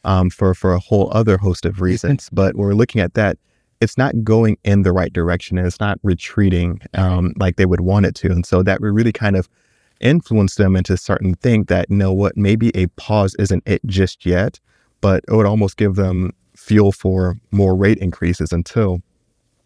um, 0.05 0.31
for, 0.31 0.55
for 0.55 0.73
a 0.73 0.79
whole 0.79 1.11
other 1.13 1.37
host 1.37 1.67
of 1.67 1.81
reasons. 1.89 2.31
but 2.33 2.57
we're 2.57 2.73
looking 2.73 3.03
at 3.03 3.13
that, 3.13 3.37
it's 3.83 3.99
not 3.99 4.23
going 4.23 4.57
in 4.63 4.83
the 4.83 4.93
right 4.93 5.13
direction 5.13 5.59
and 5.59 5.67
it's 5.67 5.81
not 5.81 5.99
retreating 6.05 6.81
um, 6.95 7.33
like 7.37 7.57
they 7.57 7.67
would 7.67 7.81
want 7.81 8.07
it 8.07 8.15
to. 8.15 8.31
And 8.31 8.47
so 8.47 8.63
that 8.63 8.81
would 8.81 8.95
really 8.95 9.13
kind 9.13 9.35
of 9.35 9.49
influence 10.01 10.55
them 10.55 10.77
into 10.77 10.97
certain 10.97 11.35
to 11.35 11.41
think 11.41 11.67
that, 11.67 11.91
you 11.91 11.97
know 11.97 12.13
what, 12.13 12.37
maybe 12.37 12.71
a 12.77 12.87
pause 12.97 13.35
isn't 13.41 13.65
it 13.67 13.85
just 13.85 14.25
yet, 14.25 14.61
but 15.01 15.25
it 15.27 15.35
would 15.35 15.47
almost 15.47 15.77
give 15.77 15.97
them 15.97 16.33
fuel 16.55 16.93
for 16.93 17.37
more 17.51 17.75
rate 17.75 17.99
increases 17.99 18.53
until, 18.53 19.01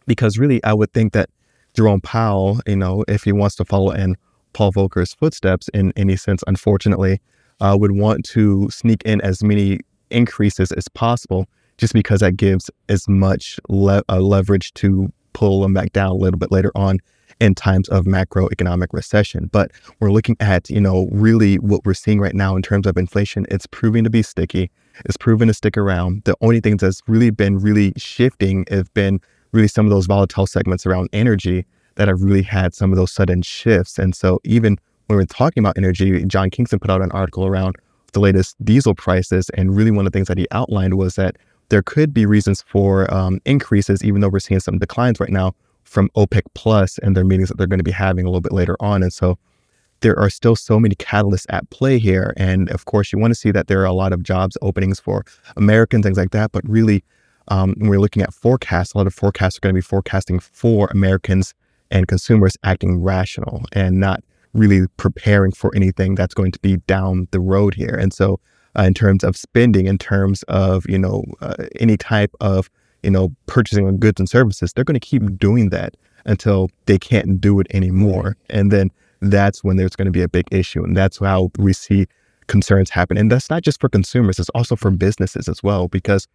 because 0.07 0.39
really 0.39 0.65
I 0.65 0.73
would 0.73 0.95
think 0.95 1.13
that 1.13 1.29
Jerome 1.75 2.01
Powell, 2.01 2.61
you 2.67 2.77
know, 2.77 3.05
if 3.09 3.23
he 3.23 3.33
wants 3.33 3.55
to 3.57 3.67
follow 3.67 3.91
in 3.91 4.17
Paul 4.55 4.73
Volcker's 4.73 5.13
footsteps 5.13 5.69
in 5.75 5.93
any 5.95 6.17
sense, 6.17 6.43
unfortunately, 6.47 7.21
uh, 7.61 7.77
would 7.79 7.93
want 7.93 8.25
to 8.31 8.71
sneak 8.71 9.03
in 9.03 9.21
as 9.21 9.43
many 9.43 9.81
increases 10.11 10.73
as 10.73 10.89
possible 10.89 11.47
just 11.79 11.93
because 11.93 12.21
that 12.21 12.37
gives 12.37 12.71
as 12.89 13.09
much 13.09 13.59
le- 13.69 14.03
uh, 14.09 14.21
leverage 14.21 14.73
to 14.75 15.13
pull 15.33 15.61
them 15.61 15.75
back 15.75 15.93
down 15.93 16.11
a 16.11 16.15
little 16.15 16.39
bit 16.39 16.51
later 16.51 16.73
on 16.75 16.99
in 17.41 17.55
times 17.55 17.89
of 17.91 18.07
macroeconomic 18.07 18.87
recession. 18.93 19.51
But 19.53 19.71
we're 20.01 20.11
looking 20.11 20.37
at, 20.41 20.71
you 20.71 20.81
know, 20.81 21.09
really 21.13 21.57
what 21.57 21.85
we're 21.85 21.95
seeing 21.95 22.21
right 22.21 22.35
now 22.35 22.57
in 22.57 22.63
terms 22.63 22.87
of 22.87 22.97
inflation. 22.97 23.47
It's 23.51 23.67
proving 23.67 24.05
to 24.05 24.11
be 24.11 24.23
sticky. 24.23 24.71
It's 25.05 25.19
proven 25.19 25.49
to 25.49 25.55
stick 25.55 25.77
around. 25.77 26.23
The 26.25 26.37
only 26.41 26.61
things 26.61 26.81
that's 26.81 27.03
really 27.07 27.31
been 27.31 27.59
really 27.59 27.93
shifting 27.97 28.65
have 28.71 28.93
been 28.95 29.21
really 29.53 29.69
some 29.69 29.85
of 29.85 29.91
those 29.91 30.07
volatile 30.07 30.47
segments 30.47 30.87
around 30.87 31.11
energy 31.13 31.67
that 31.97 32.09
have 32.09 32.23
really 32.23 32.43
had 32.43 32.75
some 32.75 32.91
of 32.91 32.97
those 32.97 33.13
sudden 33.13 33.43
shifts. 33.43 33.99
And 33.99 34.15
so 34.15 34.41
even 34.45 34.79
when 35.07 35.19
we're 35.19 35.27
talking 35.27 35.63
about 35.63 35.77
energy, 35.77 36.25
John 36.25 36.51
Kingston 36.51 36.79
put 36.79 36.91
out 36.91 37.03
an 37.03 37.13
article 37.13 37.47
around 37.47 37.77
the 38.13 38.21
latest 38.21 38.57
diesel 38.65 38.95
prices. 38.95 39.51
And 39.51 39.77
really 39.77 39.91
one 39.91 40.07
of 40.07 40.13
the 40.13 40.17
things 40.17 40.29
that 40.29 40.39
he 40.39 40.47
outlined 40.51 40.95
was 40.95 41.17
that 41.17 41.37
there 41.69 41.83
could 41.83 42.15
be 42.15 42.27
reasons 42.27 42.63
for 42.63 43.13
um, 43.13 43.41
increases, 43.45 44.05
even 44.05 44.21
though 44.21 44.29
we're 44.29 44.39
seeing 44.39 44.61
some 44.61 44.79
declines 44.79 45.21
right 45.21 45.31
now 45.31 45.55
from 45.85 46.09
OPEC 46.17 46.43
Plus 46.55 46.99
and 46.99 47.17
their 47.17 47.25
meetings 47.25 47.49
that 47.49 47.59
they're 47.59 47.67
going 47.67 47.79
to 47.79 47.85
be 47.85 47.91
having 47.93 48.25
a 48.25 48.29
little 48.29 48.41
bit 48.41 48.53
later 48.53 48.77
on. 48.81 49.03
And 49.03 49.13
so 49.13 49.39
there 50.01 50.19
are 50.19 50.31
still 50.31 50.57
so 50.57 50.79
many 50.79 50.95
catalysts 50.95 51.47
at 51.49 51.69
play 51.71 51.99
here. 51.99 52.35
And 52.37 52.69
of 52.71 52.85
course, 52.85 53.13
you 53.13 53.19
want 53.19 53.31
to 53.31 53.37
see 53.37 53.51
that 53.53 53.69
there 53.69 53.81
are 53.81 53.87
a 53.87 53.93
lot 53.93 54.13
of 54.13 54.23
jobs 54.23 54.59
openings 54.63 55.01
for 55.01 55.25
Americans, 55.57 56.05
things 56.05 56.19
like 56.19 56.33
that. 56.33 56.53
But 56.53 56.69
really, 56.69 57.05
um, 57.49 57.75
when 57.79 57.89
we're 57.91 58.01
looking 58.01 58.23
at 58.23 58.35
forecasts, 58.35 58.93
a 58.95 58.99
lot 58.99 59.07
of 59.07 59.15
forecasts 59.15 59.57
are 59.57 59.61
going 59.61 59.75
to 59.75 59.79
be 59.79 59.83
forecasting 59.83 60.41
for 60.41 60.89
Americans 60.89 61.55
and 61.91 62.09
consumers 62.09 62.57
acting 62.65 63.03
rational 63.03 63.65
and 63.73 64.01
not 64.01 64.23
really 64.53 64.87
preparing 64.97 65.53
for 65.53 65.75
anything 65.77 66.15
that's 66.15 66.35
going 66.35 66.51
to 66.51 66.59
be 66.61 66.79
down 66.89 67.29
the 67.31 67.41
road 67.41 67.75
here. 67.75 67.95
And 67.95 68.13
so, 68.13 68.41
uh, 68.79 68.83
in 68.83 68.95
terms 68.95 69.25
of 69.25 69.37
spending, 69.37 69.87
in 69.87 69.99
terms 69.99 70.43
of 70.45 70.89
you 70.89 70.99
know 70.99 71.25
uh, 71.41 71.67
any 71.81 71.97
type 71.97 72.33
of 72.41 72.71
you 73.03 73.11
know 73.11 73.35
purchasing 73.47 73.89
of 73.89 74.01
goods 74.01 74.21
and 74.21 74.29
services, 74.29 74.73
they're 74.73 74.85
going 74.85 74.99
to 74.99 75.01
keep 75.01 75.39
doing 75.39 75.71
that 75.71 75.97
until 76.25 76.69
they 76.87 76.99
can't 76.99 77.41
do 77.41 77.61
it 77.61 77.67
anymore. 77.73 78.37
And 78.51 78.71
then 78.73 78.91
that's 79.21 79.63
when 79.63 79.77
there's 79.77 79.97
going 79.97 80.07
to 80.07 80.13
be 80.13 80.23
a 80.23 80.29
big 80.29 80.47
issue, 80.51 80.85
and 80.85 80.97
that's 80.97 81.19
how 81.19 81.51
we 81.59 81.73
see 81.73 82.07
concerns 82.47 82.91
happen. 82.91 83.17
And 83.17 83.31
that's 83.31 83.51
not 83.51 83.63
just 83.63 83.81
for 83.81 83.89
consumers; 83.89 84.39
it's 84.39 84.51
also 84.51 84.77
for 84.77 84.91
businesses 84.91 85.49
as 85.49 85.63
well, 85.63 85.89
because 85.89 86.29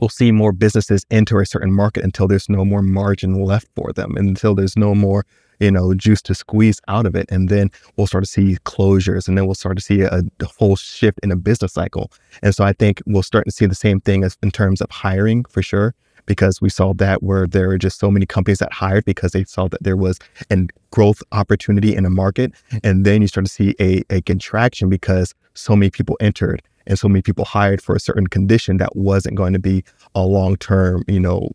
we'll 0.00 0.08
see 0.08 0.30
more 0.30 0.52
businesses 0.52 1.04
enter 1.10 1.40
a 1.40 1.46
certain 1.46 1.72
market 1.72 2.04
until 2.04 2.28
there's 2.28 2.48
no 2.48 2.64
more 2.64 2.82
margin 2.82 3.34
left 3.42 3.68
for 3.74 3.92
them, 3.92 4.16
until 4.16 4.54
there's 4.54 4.76
no 4.76 4.94
more 4.94 5.24
you 5.60 5.70
know, 5.70 5.94
juice 5.94 6.22
to 6.22 6.34
squeeze 6.34 6.80
out 6.88 7.06
of 7.06 7.14
it. 7.14 7.26
And 7.30 7.48
then 7.48 7.70
we'll 7.96 8.06
start 8.06 8.24
to 8.24 8.30
see 8.30 8.56
closures 8.64 9.28
and 9.28 9.36
then 9.36 9.46
we'll 9.46 9.54
start 9.54 9.76
to 9.78 9.82
see 9.82 10.02
a, 10.02 10.22
a 10.40 10.46
whole 10.58 10.76
shift 10.76 11.18
in 11.22 11.30
a 11.30 11.36
business 11.36 11.72
cycle. 11.72 12.10
And 12.42 12.54
so 12.54 12.64
I 12.64 12.72
think 12.72 13.02
we'll 13.06 13.22
start 13.22 13.44
to 13.46 13.50
see 13.50 13.66
the 13.66 13.74
same 13.74 14.00
thing 14.00 14.24
as 14.24 14.36
in 14.42 14.50
terms 14.50 14.80
of 14.80 14.90
hiring 14.90 15.44
for 15.44 15.62
sure 15.62 15.94
because 16.26 16.60
we 16.60 16.68
saw 16.68 16.92
that 16.94 17.22
where 17.22 17.46
there 17.46 17.68
were 17.68 17.78
just 17.78 17.98
so 17.98 18.10
many 18.10 18.26
companies 18.26 18.58
that 18.58 18.72
hired 18.72 19.04
because 19.04 19.32
they 19.32 19.44
saw 19.44 19.66
that 19.68 19.82
there 19.82 19.96
was 19.96 20.18
a 20.50 20.66
growth 20.90 21.22
opportunity 21.32 21.96
in 21.96 22.04
a 22.04 22.10
market. 22.10 22.52
And 22.84 23.04
then 23.04 23.22
you 23.22 23.28
start 23.28 23.46
to 23.46 23.52
see 23.52 23.74
a, 23.80 24.02
a 24.10 24.20
contraction 24.22 24.88
because 24.88 25.34
so 25.54 25.74
many 25.74 25.90
people 25.90 26.16
entered 26.20 26.62
and 26.86 26.98
so 26.98 27.08
many 27.08 27.22
people 27.22 27.44
hired 27.44 27.82
for 27.82 27.96
a 27.96 28.00
certain 28.00 28.26
condition 28.26 28.76
that 28.76 28.94
wasn't 28.94 29.36
going 29.36 29.54
to 29.54 29.58
be 29.58 29.84
a 30.14 30.22
long 30.22 30.56
term, 30.56 31.02
you 31.08 31.18
know, 31.18 31.50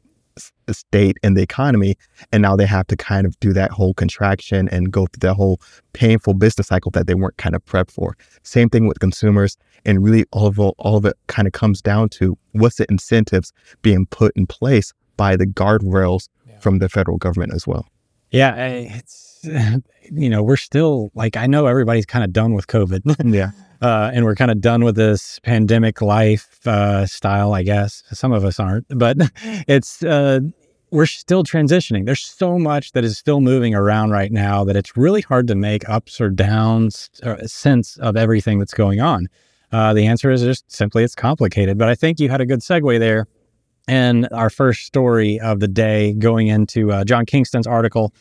state 0.72 1.18
in 1.24 1.34
the 1.34 1.42
economy. 1.42 1.96
And 2.32 2.42
now 2.42 2.56
they 2.56 2.66
have 2.66 2.88
to 2.88 2.98
kind 2.98 3.25
of 3.25 3.40
do 3.40 3.54
that 3.54 3.72
whole 3.72 3.94
contraction 3.94 4.70
and 4.70 4.92
go 4.92 5.08
through 5.08 5.28
that 5.28 5.36
whole 5.36 5.60
painful 5.94 6.34
business 6.34 6.68
cycle 6.68 6.92
that 6.92 7.08
they 7.08 7.16
weren't 7.16 7.38
kind 7.38 7.56
of 7.56 7.63
prepped 7.66 7.92
for. 7.92 8.18
Same 8.44 8.70
thing 8.70 8.88
with 8.88 9.00
consumers. 9.00 9.58
And 9.86 10.04
really, 10.04 10.25
all 10.32 10.48
of, 10.48 10.60
all 10.60 10.98
of 10.98 11.06
it 11.06 11.18
kind 11.28 11.48
of 11.48 11.54
comes 11.54 11.82
down 11.82 12.10
to 12.10 12.38
what's 12.54 12.78
the 12.78 12.86
incentives 12.90 13.52
being 13.82 14.06
put 14.08 14.36
in 14.36 14.48
place 14.48 14.94
by 15.18 15.36
the 15.36 15.46
guardrails 15.46 16.30
yeah. 16.48 16.60
from 16.60 16.80
the 16.80 16.90
federal 16.90 17.18
government 17.18 17.54
as 17.54 17.68
well. 17.68 17.86
Yeah, 18.32 18.56
it's, 18.56 19.42
you 20.12 20.30
know, 20.30 20.42
we're 20.42 20.56
still 20.56 21.12
like, 21.13 21.38
I 21.38 21.48
know 21.48 21.68
everybody's 21.68 22.06
kind 22.06 22.24
of 22.24 22.34
done 22.34 22.54
with 22.54 22.68
COVID. 22.68 23.02
yeah. 23.34 23.52
Uh, 23.84 24.10
and 24.13 24.24
we're 24.24 24.34
kind 24.34 24.50
of 24.50 24.62
done 24.62 24.86
with 24.86 24.96
this 24.96 25.42
pandemic 25.42 26.02
life 26.02 26.66
uh, 26.66 27.06
style, 27.06 27.54
I 27.54 27.63
guess. 27.63 28.02
Some 28.13 28.32
of 28.32 28.46
us 28.46 28.58
aren't, 28.58 28.86
but 28.98 29.18
it's 29.68 30.02
uh, 30.02 30.40
we're 30.90 31.06
still 31.06 31.44
transitioning. 31.44 32.06
There's 32.06 32.22
so 32.22 32.58
much 32.58 32.94
that 32.94 33.04
is 33.04 33.18
still 33.18 33.42
moving 33.42 33.75
around 33.75 34.12
right 34.12 34.32
now 34.32 34.63
that 34.63 34.78
it's 34.78 34.96
really 34.96 35.20
hard 35.20 35.48
to 35.48 35.56
make 35.56 35.88
ups 35.90 36.22
or 36.22 36.30
downs 36.30 37.10
or 37.24 37.34
uh, 37.34 37.46
sense 37.46 37.98
of 37.98 38.16
everything 38.16 38.58
that's 38.58 38.74
going 38.74 39.02
on. 39.02 39.28
Uh, 39.74 39.94
the 39.94 40.06
answer 40.06 40.32
is 40.32 40.44
just 40.44 40.72
simply 40.72 41.04
it's 41.04 41.16
complicated. 41.16 41.78
But 41.78 41.90
I 41.90 41.96
think 41.96 42.22
you 42.22 42.30
had 42.30 42.40
a 42.40 42.46
good 42.46 42.62
segue 42.62 43.00
there. 43.00 43.28
And 43.90 44.30
our 44.32 44.50
first 44.50 44.86
story 44.86 45.42
of 45.42 45.60
the 45.60 45.68
day 45.68 46.13
going 46.13 46.48
into 46.48 46.90
uh, 46.90 47.04
John 47.04 47.25
Kingston's 47.25 47.68
article. 47.68 48.13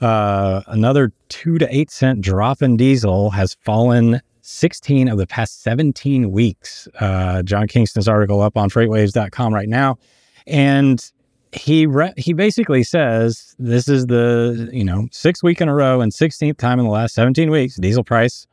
another 0.00 1.10
two 1.28 1.58
to 1.58 1.76
eight 1.76 1.90
cent 1.90 2.20
drop 2.20 2.62
in 2.62 2.76
diesel 2.76 3.30
has 3.30 3.54
fallen 3.64 4.20
16 4.48 5.08
of 5.08 5.18
the 5.18 5.26
past 5.26 5.62
17 5.62 6.30
weeks. 6.30 6.88
Uh, 6.98 7.42
John 7.42 7.66
Kingston's 7.66 8.08
article 8.08 8.40
up 8.40 8.56
on 8.56 8.70
freightwaves.com 8.70 9.54
right 9.54 9.68
now. 9.68 9.98
And 10.46 11.04
he 11.52 11.86
re- 11.86 12.14
he 12.16 12.32
basically 12.32 12.82
says 12.82 13.54
this 13.58 13.88
is 13.88 14.06
the, 14.06 14.68
you 14.72 14.84
know, 14.84 15.08
sixth 15.12 15.42
week 15.42 15.60
in 15.60 15.68
a 15.68 15.74
row 15.74 16.00
and 16.00 16.12
16th 16.12 16.56
time 16.56 16.78
in 16.78 16.86
the 16.86 16.90
last 16.90 17.14
17 17.14 17.50
weeks, 17.50 17.76
diesel 17.76 18.04
price 18.04 18.46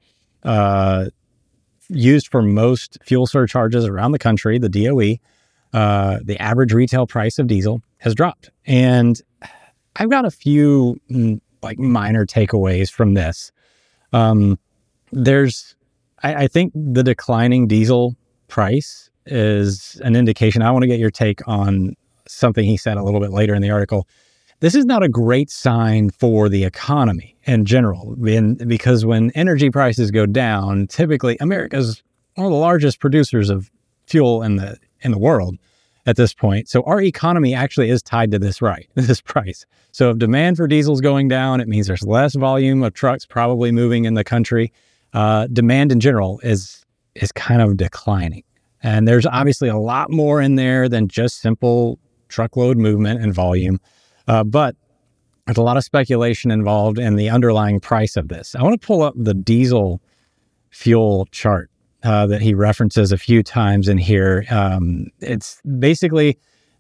uh, 0.44 1.06
used 1.90 2.28
for 2.28 2.42
most 2.42 2.98
fuel 3.04 3.28
surcharges 3.28 3.86
around 3.86 4.12
the 4.12 4.20
country, 4.20 4.58
the 4.58 4.70
DOE, 4.70 5.16
uh, 5.74 6.20
the 6.24 6.40
average 6.42 6.74
retail 6.74 7.08
price 7.08 7.40
of 7.40 7.48
diesel 7.48 7.82
has 7.98 8.14
dropped. 8.14 8.52
And 8.66 9.22
I've 9.96 10.10
got 10.10 10.26
a 10.26 10.32
few 10.32 11.00
mm, 11.10 11.40
like 11.62 11.80
minor 11.80 12.26
takeaways 12.26 12.92
from 12.92 13.14
this. 13.14 13.52
Um, 14.14 14.60
there's 15.12 15.76
I, 16.24 16.44
I 16.44 16.48
think 16.48 16.72
the 16.76 17.04
declining 17.04 17.68
diesel 17.68 18.16
price 18.48 19.10
is 19.26 20.00
an 20.04 20.16
indication. 20.16 20.62
I 20.62 20.72
want 20.72 20.84
to 20.84 20.88
get 20.88 21.00
your 21.00 21.12
take 21.12 21.48
on 21.48 21.96
something 22.28 22.66
he 22.66 22.78
said 22.78 22.98
a 22.98 23.04
little 23.04 23.20
bit 23.20 23.32
later 23.32 23.54
in 23.54 23.62
the 23.62 23.70
article. 23.70 24.08
This 24.62 24.76
is 24.76 24.86
not 24.86 25.04
a 25.04 25.10
great 25.10 25.50
sign 25.50 26.10
for 26.10 26.48
the 26.50 26.64
economy 26.64 27.36
in 27.44 27.66
general, 27.66 28.16
in, 28.26 28.56
because 28.56 29.06
when 29.06 29.32
energy 29.32 29.70
prices 29.70 30.12
go 30.12 30.26
down, 30.26 30.88
typically 30.88 31.38
America's 31.40 32.02
one 32.36 32.46
of 32.46 32.52
the 32.52 32.58
largest 32.58 33.00
producers 33.00 33.50
of 33.50 33.70
fuel 34.08 34.44
in 34.44 34.56
the 34.56 34.78
in 35.02 35.12
the 35.12 35.18
world 35.18 35.58
at 36.06 36.16
this 36.16 36.34
point. 36.34 36.70
So 36.70 36.84
our 36.84 37.02
economy 37.02 37.54
actually 37.54 37.90
is 37.90 38.02
tied 38.02 38.32
to 38.32 38.40
this 38.40 38.62
right, 38.62 38.88
this 38.96 39.22
price. 39.22 39.66
So 39.92 40.12
if 40.12 40.18
demand 40.18 40.58
for 40.58 40.68
diesel 40.68 40.94
is 40.94 41.02
going 41.02 41.28
down, 41.28 41.62
it 41.62 41.68
means 41.68 41.88
there's 41.88 42.04
less 42.04 42.36
volume 42.36 42.84
of 42.84 42.94
trucks 42.94 43.26
probably 43.26 43.72
moving 43.72 44.06
in 44.06 44.14
the 44.14 44.24
country 44.24 44.72
uh, 45.16 45.48
demand 45.48 45.92
in 45.92 46.00
general 46.00 46.40
is 46.44 46.86
is 47.16 47.32
kind 47.32 47.62
of 47.62 47.78
declining. 47.78 48.44
And 48.84 49.08
there's 49.08 49.26
obviously 49.26 49.70
a 49.70 49.78
lot 49.78 50.12
more 50.12 50.42
in 50.42 50.56
there 50.56 50.90
than 50.90 51.08
just 51.08 51.40
simple 51.40 51.98
truckload 52.28 52.78
movement 52.78 53.22
and 53.22 53.34
volume. 53.34 53.80
Uh, 54.28 54.44
but 54.44 54.76
there's 55.46 55.58
a 55.58 55.62
lot 55.62 55.78
of 55.78 55.84
speculation 55.86 56.52
involved 56.52 57.00
in 57.00 57.16
the 57.16 57.30
underlying 57.30 57.80
price 57.80 58.18
of 58.18 58.28
this. 58.28 58.56
I 58.56 58.64
want 58.64 58.80
to 58.80 58.86
pull 58.86 59.02
up 59.02 59.14
the 59.16 59.34
diesel 59.34 60.02
fuel 60.72 61.28
chart 61.32 61.72
uh, 62.04 62.28
that 62.28 62.42
he 62.42 62.54
references 62.54 63.14
a 63.14 63.18
few 63.18 63.42
times 63.42 63.88
in 63.88 63.98
here. 63.98 64.46
Um, 64.50 65.08
it's 65.22 65.62
basically 65.80 66.38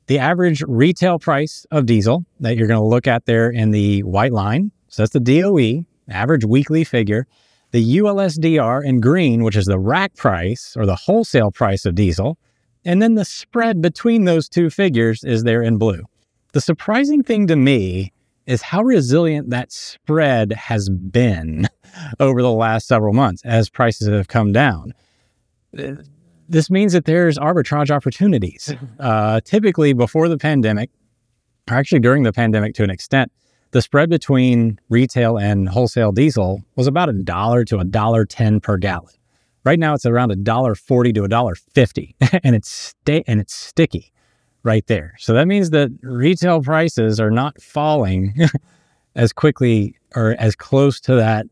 the 0.07 0.19
average 0.19 0.61
retail 0.67 1.19
price 1.19 1.65
of 1.71 1.85
diesel 1.85 2.25
that 2.41 2.57
you're 2.57 2.67
going 2.67 2.81
to 2.81 2.85
look 2.85 3.07
at 3.07 3.25
there 3.25 3.49
in 3.49 3.71
the 3.71 4.03
white 4.03 4.33
line. 4.33 4.71
So 4.89 5.03
that's 5.03 5.13
the 5.13 5.21
DOE, 5.21 5.85
average 6.09 6.43
weekly 6.43 6.83
figure 6.83 7.27
the 7.75 7.97
ULSDR 7.97 8.85
in 8.85 9.01
green, 9.01 9.43
which 9.43 9.57
is 9.57 9.65
the 9.65 9.77
rack 9.77 10.15
price 10.15 10.77
or 10.77 10.85
the 10.85 10.95
wholesale 10.95 11.51
price 11.51 11.85
of 11.85 11.93
diesel, 11.93 12.37
and 12.85 13.01
then 13.01 13.15
the 13.15 13.25
spread 13.25 13.81
between 13.81 14.23
those 14.23 14.47
two 14.47 14.69
figures 14.69 15.25
is 15.25 15.43
there 15.43 15.61
in 15.61 15.77
blue. 15.77 16.03
The 16.53 16.61
surprising 16.61 17.21
thing 17.21 17.47
to 17.47 17.57
me 17.57 18.13
is 18.45 18.61
how 18.61 18.81
resilient 18.81 19.49
that 19.49 19.73
spread 19.73 20.53
has 20.53 20.87
been 20.87 21.67
over 22.21 22.41
the 22.41 22.49
last 22.49 22.87
several 22.87 23.13
months 23.13 23.41
as 23.43 23.69
prices 23.69 24.07
have 24.07 24.29
come 24.29 24.53
down. 24.53 24.93
This 26.47 26.69
means 26.69 26.93
that 26.93 27.03
there's 27.03 27.37
arbitrage 27.37 27.91
opportunities. 27.91 28.73
Uh, 29.01 29.41
typically, 29.43 29.91
before 29.91 30.29
the 30.29 30.37
pandemic, 30.37 30.89
or 31.69 31.75
actually 31.75 31.99
during 31.99 32.23
the 32.23 32.31
pandemic 32.31 32.73
to 32.75 32.83
an 32.83 32.89
extent, 32.89 33.29
the 33.75 33.81
spread 33.81 34.09
between 34.09 34.79
retail 34.87 35.37
and 35.37 35.67
wholesale 35.67 36.13
diesel 36.13 36.63
was 36.77 36.87
about 36.87 37.09
a 37.09 37.13
dollar 37.13 37.65
to 37.65 37.77
a 37.77 37.83
dollar 37.83 38.23
ten 38.23 38.61
per 38.61 38.77
gallon. 38.77 39.13
Right 39.65 39.77
now, 39.77 39.93
it's 39.93 40.05
around 40.05 40.31
a 40.31 40.37
dollar 40.37 40.75
forty 40.75 41.11
to 41.11 41.25
a 41.25 41.27
dollar 41.27 41.55
fifty, 41.55 42.15
and 42.43 42.55
it's 42.55 42.71
sta- 42.71 43.25
and 43.27 43.41
it's 43.41 43.53
sticky 43.53 44.13
right 44.63 44.87
there. 44.87 45.13
So 45.19 45.33
that 45.33 45.45
means 45.45 45.71
that 45.71 45.89
retail 46.01 46.61
prices 46.61 47.19
are 47.19 47.29
not 47.29 47.61
falling 47.61 48.33
as 49.15 49.33
quickly 49.33 49.97
or 50.15 50.37
as 50.39 50.55
close 50.55 51.01
to 51.01 51.15
that 51.15 51.45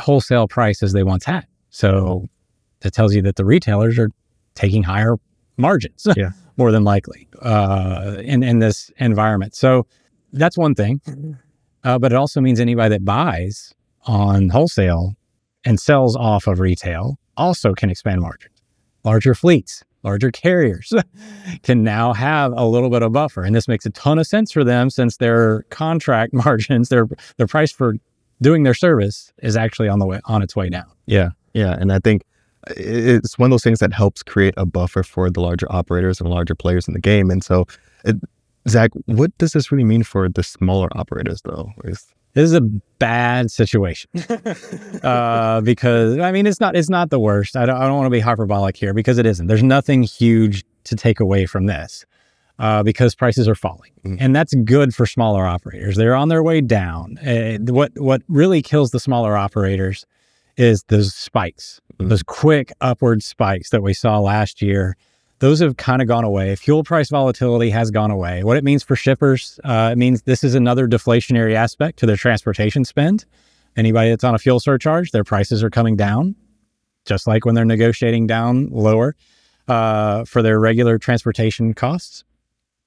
wholesale 0.00 0.48
price 0.48 0.82
as 0.82 0.94
they 0.94 1.02
once 1.02 1.26
had. 1.26 1.46
So 1.68 2.26
that 2.80 2.94
tells 2.94 3.14
you 3.14 3.20
that 3.20 3.36
the 3.36 3.44
retailers 3.44 3.98
are 3.98 4.08
taking 4.54 4.82
higher 4.82 5.16
margins 5.58 6.06
yeah. 6.16 6.30
more 6.56 6.72
than 6.72 6.84
likely 6.84 7.28
uh, 7.42 8.16
in 8.20 8.42
in 8.42 8.60
this 8.60 8.90
environment. 8.96 9.54
So 9.54 9.86
that's 10.34 10.58
one 10.58 10.74
thing, 10.74 11.00
uh, 11.84 11.98
but 11.98 12.12
it 12.12 12.16
also 12.16 12.40
means 12.40 12.60
anybody 12.60 12.90
that 12.90 13.04
buys 13.04 13.72
on 14.06 14.50
wholesale 14.50 15.14
and 15.64 15.80
sells 15.80 16.16
off 16.16 16.46
of 16.46 16.60
retail 16.60 17.18
also 17.36 17.72
can 17.72 17.90
expand 17.90 18.20
margins. 18.20 18.54
Larger 19.04 19.34
fleets, 19.34 19.82
larger 20.02 20.30
carriers 20.30 20.92
can 21.62 21.82
now 21.82 22.12
have 22.12 22.52
a 22.56 22.66
little 22.66 22.90
bit 22.90 23.02
of 23.02 23.12
buffer, 23.12 23.42
and 23.42 23.54
this 23.54 23.68
makes 23.68 23.86
a 23.86 23.90
ton 23.90 24.18
of 24.18 24.26
sense 24.26 24.52
for 24.52 24.64
them 24.64 24.90
since 24.90 25.16
their 25.16 25.62
contract 25.70 26.32
margins, 26.44 26.88
their 26.88 27.06
their 27.36 27.46
price 27.46 27.72
for 27.72 27.94
doing 28.42 28.62
their 28.64 28.74
service 28.74 29.32
is 29.42 29.56
actually 29.56 29.88
on 29.88 29.98
the 29.98 30.06
way 30.06 30.20
on 30.26 30.42
its 30.42 30.56
way 30.56 30.68
down. 30.68 30.90
Yeah, 31.06 31.30
yeah, 31.52 31.76
and 31.78 31.92
I 31.92 31.98
think 31.98 32.22
it's 32.68 33.38
one 33.38 33.48
of 33.48 33.50
those 33.50 33.62
things 33.62 33.78
that 33.80 33.92
helps 33.92 34.22
create 34.22 34.54
a 34.56 34.66
buffer 34.66 35.02
for 35.02 35.30
the 35.30 35.40
larger 35.40 35.70
operators 35.70 36.20
and 36.20 36.30
larger 36.30 36.54
players 36.54 36.88
in 36.88 36.94
the 36.94 37.00
game. 37.00 37.30
And 37.30 37.44
so, 37.44 37.66
it, 38.04 38.16
Zach, 38.68 38.90
what 39.06 39.36
does 39.38 39.52
this 39.52 39.70
really 39.70 39.84
mean 39.84 40.02
for 40.02 40.28
the 40.28 40.42
smaller 40.42 40.88
operators, 40.96 41.42
though? 41.42 41.70
Is, 41.84 42.06
this 42.34 42.44
is 42.44 42.52
a 42.52 42.60
bad 42.60 43.50
situation 43.50 44.10
uh, 45.02 45.60
because 45.60 46.18
I 46.18 46.32
mean 46.32 46.46
it's 46.46 46.60
not 46.60 46.76
it's 46.76 46.90
not 46.90 47.10
the 47.10 47.20
worst. 47.20 47.56
I 47.56 47.64
don't, 47.64 47.76
I 47.76 47.86
don't 47.86 47.94
want 47.94 48.06
to 48.06 48.10
be 48.10 48.20
hyperbolic 48.20 48.76
here 48.76 48.92
because 48.92 49.18
it 49.18 49.26
isn't. 49.26 49.46
There's 49.46 49.62
nothing 49.62 50.02
huge 50.02 50.64
to 50.84 50.96
take 50.96 51.20
away 51.20 51.46
from 51.46 51.66
this 51.66 52.04
uh, 52.58 52.82
because 52.82 53.14
prices 53.14 53.46
are 53.48 53.54
falling, 53.54 53.92
mm-hmm. 54.04 54.16
and 54.18 54.34
that's 54.34 54.52
good 54.64 54.94
for 54.94 55.06
smaller 55.06 55.46
operators. 55.46 55.96
They're 55.96 56.16
on 56.16 56.28
their 56.28 56.42
way 56.42 56.60
down. 56.60 57.18
Uh, 57.18 57.58
what 57.72 57.92
what 57.96 58.22
really 58.28 58.62
kills 58.62 58.90
the 58.90 59.00
smaller 59.00 59.36
operators 59.36 60.04
is 60.56 60.82
those 60.88 61.14
spikes, 61.14 61.80
mm-hmm. 61.94 62.08
those 62.08 62.22
quick 62.24 62.72
upward 62.80 63.22
spikes 63.22 63.70
that 63.70 63.82
we 63.82 63.94
saw 63.94 64.18
last 64.18 64.60
year 64.60 64.96
those 65.44 65.60
have 65.60 65.76
kind 65.76 66.00
of 66.00 66.08
gone 66.08 66.24
away. 66.24 66.56
Fuel 66.56 66.82
price 66.82 67.10
volatility 67.10 67.68
has 67.68 67.90
gone 67.90 68.10
away. 68.10 68.42
What 68.42 68.56
it 68.56 68.64
means 68.64 68.82
for 68.82 68.96
shippers, 68.96 69.60
uh, 69.62 69.90
it 69.92 69.98
means 69.98 70.22
this 70.22 70.42
is 70.42 70.54
another 70.54 70.88
deflationary 70.88 71.52
aspect 71.52 71.98
to 71.98 72.06
their 72.06 72.16
transportation 72.16 72.82
spend. 72.82 73.26
Anybody 73.76 74.08
that's 74.08 74.24
on 74.24 74.34
a 74.34 74.38
fuel 74.38 74.58
surcharge, 74.58 75.10
their 75.10 75.22
prices 75.22 75.62
are 75.62 75.68
coming 75.68 75.96
down, 75.96 76.34
just 77.04 77.26
like 77.26 77.44
when 77.44 77.54
they're 77.54 77.66
negotiating 77.66 78.26
down 78.26 78.70
lower 78.70 79.16
uh, 79.68 80.24
for 80.24 80.40
their 80.40 80.58
regular 80.58 80.96
transportation 80.96 81.74
costs. 81.74 82.24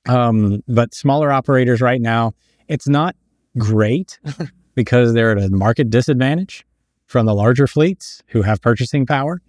Um, 0.08 0.64
but 0.68 0.96
smaller 0.96 1.32
operators 1.32 1.80
right 1.80 2.02
now, 2.02 2.34
it's 2.68 2.88
not 2.88 3.16
great 3.60 4.20
because 4.74 5.14
they're 5.14 5.30
at 5.30 5.38
a 5.38 5.50
market 5.52 5.92
disadvantage 5.92 6.66
from 7.06 7.28
the 7.28 7.36
larger 7.36 7.68
fleets 7.68 8.24
who 8.30 8.42
have 8.42 8.62
purchasing 8.64 9.06
power. 9.06 9.44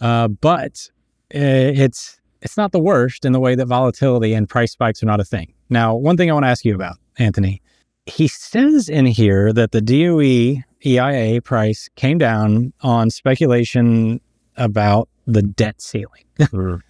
Uh, 0.00 0.28
but 0.28 0.88
eh, 1.32 1.72
it's 1.74 2.20
it's 2.44 2.58
not 2.58 2.72
the 2.72 2.78
worst 2.78 3.24
in 3.24 3.32
the 3.32 3.40
way 3.40 3.54
that 3.54 3.66
volatility 3.66 4.34
and 4.34 4.48
price 4.48 4.72
spikes 4.72 5.02
are 5.02 5.06
not 5.06 5.18
a 5.18 5.24
thing. 5.24 5.52
Now, 5.70 5.96
one 5.96 6.16
thing 6.16 6.30
I 6.30 6.34
want 6.34 6.44
to 6.44 6.50
ask 6.50 6.64
you 6.64 6.74
about, 6.74 6.98
Anthony, 7.18 7.62
he 8.04 8.28
says 8.28 8.90
in 8.90 9.06
here 9.06 9.50
that 9.54 9.72
the 9.72 9.80
DOE 9.80 10.62
EIA 10.86 11.40
price 11.40 11.88
came 11.96 12.18
down 12.18 12.74
on 12.82 13.08
speculation 13.08 14.20
about 14.56 15.08
the 15.26 15.42
debt 15.42 15.80
ceiling. 15.80 16.22
Mm. 16.52 16.80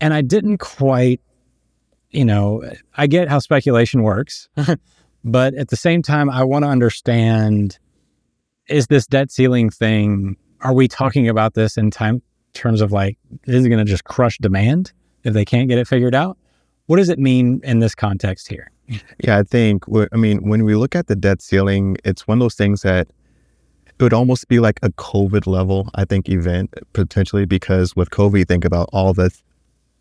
and 0.00 0.12
I 0.12 0.20
didn't 0.20 0.58
quite, 0.58 1.20
you 2.10 2.24
know, 2.24 2.64
I 2.96 3.06
get 3.06 3.28
how 3.28 3.38
speculation 3.38 4.02
works, 4.02 4.48
but 5.24 5.54
at 5.54 5.68
the 5.68 5.76
same 5.76 6.02
time, 6.02 6.28
I 6.28 6.42
want 6.42 6.64
to 6.64 6.68
understand 6.68 7.78
is 8.68 8.88
this 8.88 9.06
debt 9.06 9.30
ceiling 9.30 9.70
thing, 9.70 10.36
are 10.60 10.74
we 10.74 10.88
talking 10.88 11.28
about 11.28 11.54
this 11.54 11.76
in 11.76 11.92
time 11.92 12.20
terms 12.54 12.80
of 12.80 12.92
like, 12.92 13.18
is 13.44 13.64
it 13.64 13.68
going 13.68 13.84
to 13.84 13.90
just 13.90 14.04
crush 14.04 14.38
demand 14.38 14.92
if 15.24 15.34
they 15.34 15.44
can't 15.44 15.68
get 15.68 15.78
it 15.78 15.86
figured 15.86 16.14
out? 16.14 16.38
What 16.86 16.96
does 16.96 17.08
it 17.08 17.18
mean 17.18 17.60
in 17.64 17.80
this 17.80 17.94
context 17.94 18.48
here? 18.48 18.70
Yeah, 19.18 19.38
I 19.38 19.42
think, 19.42 19.84
I 20.12 20.16
mean, 20.16 20.48
when 20.48 20.64
we 20.64 20.74
look 20.74 20.94
at 20.94 21.06
the 21.06 21.16
debt 21.16 21.40
ceiling, 21.40 21.96
it's 22.04 22.28
one 22.28 22.38
of 22.38 22.40
those 22.40 22.54
things 22.54 22.82
that 22.82 23.08
it 23.86 24.02
would 24.02 24.12
almost 24.12 24.48
be 24.48 24.58
like 24.58 24.78
a 24.82 24.90
COVID 24.90 25.46
level, 25.46 25.88
I 25.94 26.04
think, 26.04 26.28
event 26.28 26.74
potentially, 26.92 27.46
because 27.46 27.96
with 27.96 28.10
COVID, 28.10 28.38
you 28.38 28.44
think 28.44 28.64
about 28.64 28.90
all 28.92 29.14
the 29.14 29.30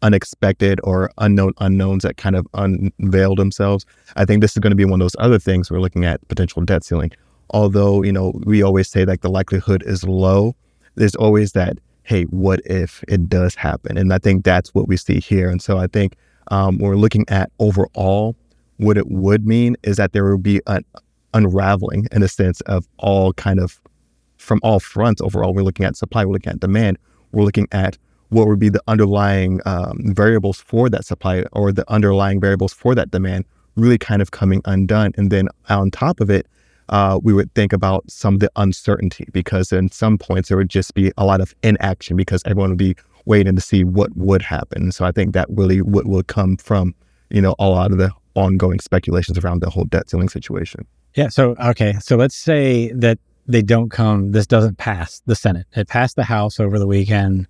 unexpected 0.02 0.82
or 0.84 1.10
unknown 1.20 1.54
unknowns 1.60 2.04
that 2.04 2.18
kind 2.18 2.36
of 2.36 2.46
unveiled 2.56 3.38
themselves. 3.40 3.86
I 4.18 4.26
think 4.26 4.42
this 4.42 4.52
is 4.52 4.60
going 4.60 4.72
to 4.72 4.76
be 4.76 4.84
one 4.84 5.00
of 5.00 5.06
those 5.06 5.16
other 5.20 5.40
things 5.40 5.72
we're 5.72 5.80
looking 5.80 6.04
at 6.04 6.28
potential 6.28 6.62
debt 6.64 6.84
ceiling. 6.84 7.12
Although, 7.52 8.04
you 8.04 8.12
know, 8.12 8.34
we 8.44 8.62
always 8.64 8.90
say 8.90 9.06
like 9.06 9.22
the 9.22 9.30
likelihood 9.30 9.84
is 9.86 10.04
low, 10.04 10.56
there's 10.96 11.16
always 11.16 11.54
that 11.54 11.78
hey, 12.04 12.24
what 12.24 12.62
if 12.66 13.04
it 13.08 13.30
does 13.30 13.56
happen? 13.56 13.98
And 13.98 14.14
I 14.14 14.18
think 14.18 14.44
that's 14.44 14.74
what 14.74 14.88
we 14.88 14.98
see 14.98 15.20
here. 15.20 15.50
And 15.50 15.62
so 15.62 15.78
I 15.78 15.88
think 15.88 16.16
um, 16.52 16.78
we're 16.78 16.96
looking 16.96 17.26
at 17.30 17.52
overall, 17.60 18.36
what 18.78 18.98
it 18.98 19.10
would 19.10 19.48
mean 19.48 19.78
is 19.84 19.98
that 19.98 20.14
there 20.14 20.30
would 20.30 20.44
be 20.44 20.62
an 20.68 20.84
unraveling 21.34 22.08
in 22.12 22.24
a 22.24 22.28
sense 22.28 22.62
of 22.62 22.88
all 22.98 23.34
kind 23.34 23.60
of 23.60 23.80
from 24.38 24.60
all 24.64 24.80
fronts 24.80 25.22
overall. 25.22 25.54
We're 25.54 25.64
looking 25.64 25.86
at 25.86 25.96
supply, 25.96 26.26
we're 26.26 26.34
looking 26.34 26.52
at 26.52 26.60
demand, 26.60 26.98
we're 27.32 27.44
looking 27.44 27.68
at 27.72 27.98
what 28.30 28.48
would 28.48 28.60
be 28.60 28.70
the 28.70 28.82
underlying 28.88 29.62
um, 29.66 30.14
variables 30.14 30.60
for 30.60 30.90
that 30.90 31.06
supply 31.06 31.46
or 31.52 31.72
the 31.72 31.90
underlying 31.90 32.42
variables 32.42 32.74
for 32.74 32.96
that 32.96 33.12
demand 33.12 33.46
really 33.76 33.98
kind 33.98 34.22
of 34.22 34.32
coming 34.32 34.62
undone. 34.66 35.12
And 35.18 35.32
then 35.32 35.48
on 35.70 35.92
top 35.92 36.20
of 36.20 36.30
it, 36.30 36.48
uh, 36.90 37.20
we 37.22 37.34
would 37.34 37.54
think 37.54 37.74
about 37.74 38.10
some 38.10 38.36
of 38.36 38.40
the 38.40 38.52
uncertainty 38.56 39.28
because 39.32 39.72
in 39.72 39.90
some 39.90 40.18
points 40.18 40.50
there 40.50 40.58
would 40.58 40.70
just 40.70 40.94
be 40.94 41.12
a 41.18 41.26
lot 41.26 41.42
of 41.42 41.54
inaction 41.64 42.16
because 42.18 42.42
everyone 42.46 42.70
would 42.70 42.78
be 42.78 42.96
waiting 43.26 43.56
to 43.56 43.62
see 43.62 43.84
what 43.84 44.16
would 44.16 44.42
happen. 44.42 44.92
So 44.92 45.06
I 45.06 45.12
think 45.12 45.34
that 45.34 45.48
really 45.50 45.82
would, 45.82 46.08
would 46.08 46.28
come 46.28 46.58
from, 46.58 46.94
you 47.30 47.42
know, 47.42 47.56
a 47.60 47.68
lot 47.68 47.92
of 47.92 47.98
the 47.98 48.12
ongoing 48.36 48.80
speculations 48.80 49.38
around 49.38 49.62
the 49.62 49.70
whole 49.70 49.86
debt 49.86 50.10
ceiling 50.10 50.30
situation. 50.30 50.86
Yeah. 51.16 51.30
So, 51.30 51.56
okay. 51.64 51.94
So 52.02 52.16
let's 52.16 52.36
say 52.36 52.92
that 52.94 53.20
they 53.48 53.62
don't 53.62 53.90
come, 53.90 54.32
this 54.32 54.48
doesn't 54.48 54.78
pass 54.78 55.22
the 55.26 55.36
Senate. 55.36 55.68
It 55.76 55.88
passed 55.88 56.16
the 56.16 56.24
House 56.24 56.60
over 56.60 56.80
the 56.80 56.88
weekend. 56.88 57.48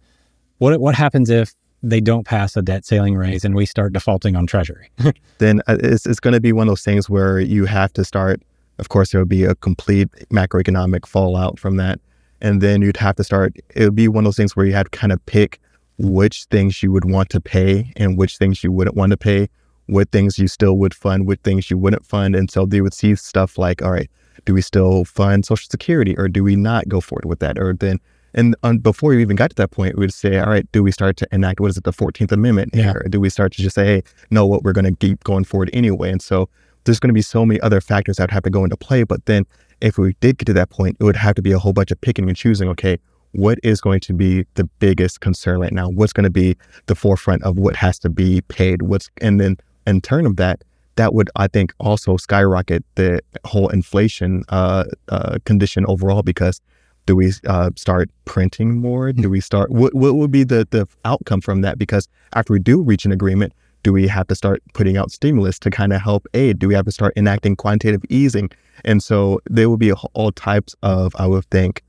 What, 0.57 0.79
what 0.79 0.95
happens 0.95 1.29
if 1.29 1.53
they 1.81 2.01
don't 2.01 2.25
pass 2.25 2.55
a 2.55 2.61
debt 2.61 2.85
ceiling 2.85 3.15
raise 3.15 3.43
and 3.43 3.55
we 3.55 3.65
start 3.65 3.93
defaulting 3.93 4.35
on 4.35 4.47
Treasury? 4.47 4.89
then 5.37 5.61
uh, 5.67 5.77
it's, 5.79 6.05
it's 6.05 6.19
going 6.19 6.33
to 6.33 6.41
be 6.41 6.51
one 6.51 6.67
of 6.67 6.71
those 6.71 6.83
things 6.83 7.09
where 7.09 7.39
you 7.39 7.65
have 7.65 7.93
to 7.93 8.03
start 8.03 8.41
of 8.79 8.89
course, 8.89 9.11
there 9.11 9.21
would 9.21 9.29
be 9.29 9.43
a 9.43 9.55
complete 9.55 10.09
macroeconomic 10.31 11.05
fallout 11.05 11.59
from 11.59 11.77
that. 11.77 11.99
And 12.41 12.61
then 12.61 12.81
you'd 12.81 12.97
have 12.97 13.15
to 13.15 13.23
start, 13.23 13.55
it 13.75 13.85
would 13.85 13.95
be 13.95 14.07
one 14.07 14.23
of 14.23 14.25
those 14.25 14.37
things 14.37 14.55
where 14.55 14.65
you 14.65 14.73
had 14.73 14.91
to 14.91 14.97
kind 14.97 15.13
of 15.13 15.25
pick 15.25 15.59
which 15.97 16.45
things 16.45 16.83
you 16.83 16.91
would 16.91 17.05
want 17.05 17.29
to 17.29 17.39
pay 17.39 17.93
and 17.95 18.17
which 18.17 18.37
things 18.37 18.63
you 18.63 18.71
wouldn't 18.71 18.97
want 18.97 19.11
to 19.11 19.17
pay, 19.17 19.47
what 19.85 20.11
things 20.11 20.37
you 20.37 20.47
still 20.47 20.77
would 20.77 20.93
fund, 20.93 21.27
what 21.27 21.41
things 21.43 21.69
you 21.69 21.77
wouldn't 21.77 22.05
fund. 22.05 22.35
And 22.35 22.49
so 22.49 22.65
they 22.65 22.81
would 22.81 22.93
see 22.93 23.15
stuff 23.15 23.57
like, 23.57 23.81
all 23.81 23.91
right, 23.91 24.09
do 24.45 24.53
we 24.53 24.61
still 24.61 25.05
fund 25.05 25.45
Social 25.45 25.67
Security 25.69 26.17
or 26.17 26.27
do 26.27 26.43
we 26.43 26.55
not 26.55 26.89
go 26.89 26.99
forward 26.99 27.25
with 27.25 27.39
that? 27.39 27.57
Or 27.57 27.73
then, 27.73 27.99
and 28.33 28.55
um, 28.63 28.79
before 28.79 29.13
you 29.13 29.19
even 29.19 29.35
got 29.35 29.51
to 29.51 29.55
that 29.57 29.71
point, 29.71 29.95
we 29.95 30.01
would 30.01 30.13
say, 30.13 30.39
all 30.39 30.49
right, 30.49 30.69
do 30.71 30.81
we 30.81 30.91
start 30.91 31.17
to 31.17 31.27
enact, 31.31 31.59
what 31.59 31.69
is 31.69 31.77
it, 31.77 31.83
the 31.83 31.93
14th 31.93 32.31
Amendment? 32.31 32.71
Yeah. 32.73 32.93
Or 32.93 33.07
do 33.07 33.19
we 33.19 33.29
start 33.29 33.53
to 33.53 33.61
just 33.61 33.75
say, 33.75 33.85
hey, 33.85 34.03
no, 34.31 34.45
what 34.45 34.63
we're 34.63 34.73
going 34.73 34.85
to 34.85 34.95
keep 34.95 35.23
going 35.23 35.43
forward 35.43 35.69
anyway? 35.71 36.11
And 36.11 36.21
so 36.21 36.49
there's 36.83 36.99
going 36.99 37.09
to 37.09 37.13
be 37.13 37.21
so 37.21 37.45
many 37.45 37.59
other 37.61 37.81
factors 37.81 38.17
that 38.17 38.31
have 38.31 38.43
to 38.43 38.49
go 38.49 38.63
into 38.63 38.77
play. 38.77 39.03
But 39.03 39.25
then 39.25 39.45
if 39.81 39.97
we 39.97 40.15
did 40.19 40.37
get 40.37 40.45
to 40.45 40.53
that 40.53 40.69
point, 40.69 40.97
it 40.99 41.03
would 41.03 41.15
have 41.15 41.35
to 41.35 41.41
be 41.41 41.51
a 41.51 41.59
whole 41.59 41.73
bunch 41.73 41.91
of 41.91 41.99
picking 42.01 42.27
and 42.27 42.37
choosing. 42.37 42.69
Okay, 42.69 42.97
what 43.31 43.59
is 43.63 43.81
going 43.81 43.99
to 44.01 44.13
be 44.13 44.45
the 44.55 44.65
biggest 44.79 45.21
concern 45.21 45.59
right 45.59 45.73
now? 45.73 45.89
What's 45.89 46.13
going 46.13 46.25
to 46.25 46.29
be 46.29 46.55
the 46.85 46.95
forefront 46.95 47.43
of 47.43 47.57
what 47.57 47.75
has 47.75 47.99
to 47.99 48.09
be 48.09 48.41
paid? 48.41 48.83
What's 48.83 49.09
and 49.21 49.39
then 49.39 49.57
in 49.85 50.01
turn 50.01 50.25
of 50.25 50.37
that, 50.37 50.63
that 50.95 51.13
would 51.13 51.29
I 51.35 51.47
think 51.47 51.73
also 51.79 52.17
skyrocket 52.17 52.83
the 52.95 53.21
whole 53.45 53.69
inflation 53.69 54.43
uh, 54.49 54.85
uh, 55.09 55.39
condition 55.45 55.85
overall 55.87 56.21
because 56.21 56.61
do 57.05 57.15
we 57.15 57.33
uh, 57.47 57.71
start 57.75 58.09
printing 58.25 58.77
more? 58.79 59.11
Do 59.11 59.29
we 59.29 59.41
start 59.41 59.71
what 59.71 59.93
what 59.93 60.15
would 60.15 60.31
be 60.31 60.43
the 60.43 60.67
the 60.69 60.87
outcome 61.03 61.41
from 61.41 61.61
that? 61.61 61.77
Because 61.77 62.07
after 62.33 62.53
we 62.53 62.59
do 62.59 62.81
reach 62.81 63.05
an 63.05 63.11
agreement, 63.11 63.53
do 63.83 63.93
we 63.93 64.07
have 64.07 64.27
to 64.27 64.35
start 64.35 64.63
putting 64.73 64.97
out 64.97 65.11
stimulus 65.11 65.59
to 65.59 65.69
kind 65.69 65.93
of 65.93 66.01
help 66.01 66.25
aid? 66.33 66.59
Do 66.59 66.67
we 66.67 66.73
have 66.73 66.85
to 66.85 66.91
start 66.91 67.13
enacting 67.15 67.55
quantitative 67.57 68.01
easing? 68.09 68.49
And 68.85 69.03
so 69.03 69.39
there 69.49 69.69
will 69.69 69.77
be 69.77 69.91
all 69.91 70.31
types 70.31 70.75
of, 70.81 71.13
I 71.17 71.27
would 71.27 71.45
think, 71.51 71.83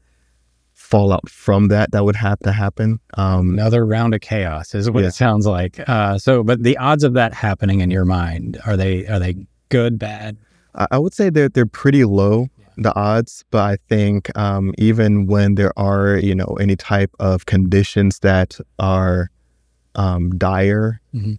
fallout 0.72 1.28
from 1.28 1.68
that 1.68 1.92
that 1.92 2.04
would 2.04 2.16
have 2.16 2.38
to 2.40 2.52
happen. 2.52 3.00
Um, 3.14 3.54
Another 3.54 3.86
round 3.86 4.14
of 4.14 4.20
chaos 4.20 4.74
is 4.74 4.90
what 4.90 5.02
yeah. 5.02 5.08
it 5.08 5.14
sounds 5.14 5.46
like. 5.46 5.80
Uh, 5.88 6.18
so, 6.18 6.42
but 6.42 6.62
the 6.62 6.76
odds 6.76 7.04
of 7.04 7.14
that 7.14 7.32
happening 7.32 7.80
in 7.80 7.90
your 7.90 8.04
mind 8.04 8.60
are 8.66 8.76
they 8.76 9.06
are 9.06 9.18
they 9.18 9.36
good, 9.70 9.98
bad? 9.98 10.36
I 10.74 10.98
would 10.98 11.14
say 11.14 11.30
they're 11.30 11.48
they're 11.48 11.66
pretty 11.66 12.04
low 12.04 12.48
the 12.76 12.94
odds, 12.96 13.44
but 13.52 13.62
I 13.62 13.76
think 13.88 14.36
um, 14.36 14.74
even 14.76 15.26
when 15.26 15.54
there 15.54 15.72
are 15.78 16.16
you 16.16 16.34
know 16.34 16.56
any 16.60 16.74
type 16.74 17.12
of 17.20 17.46
conditions 17.46 18.18
that 18.20 18.58
are 18.80 19.30
um, 19.94 20.36
dire, 20.36 21.00
mm-hmm 21.14 21.34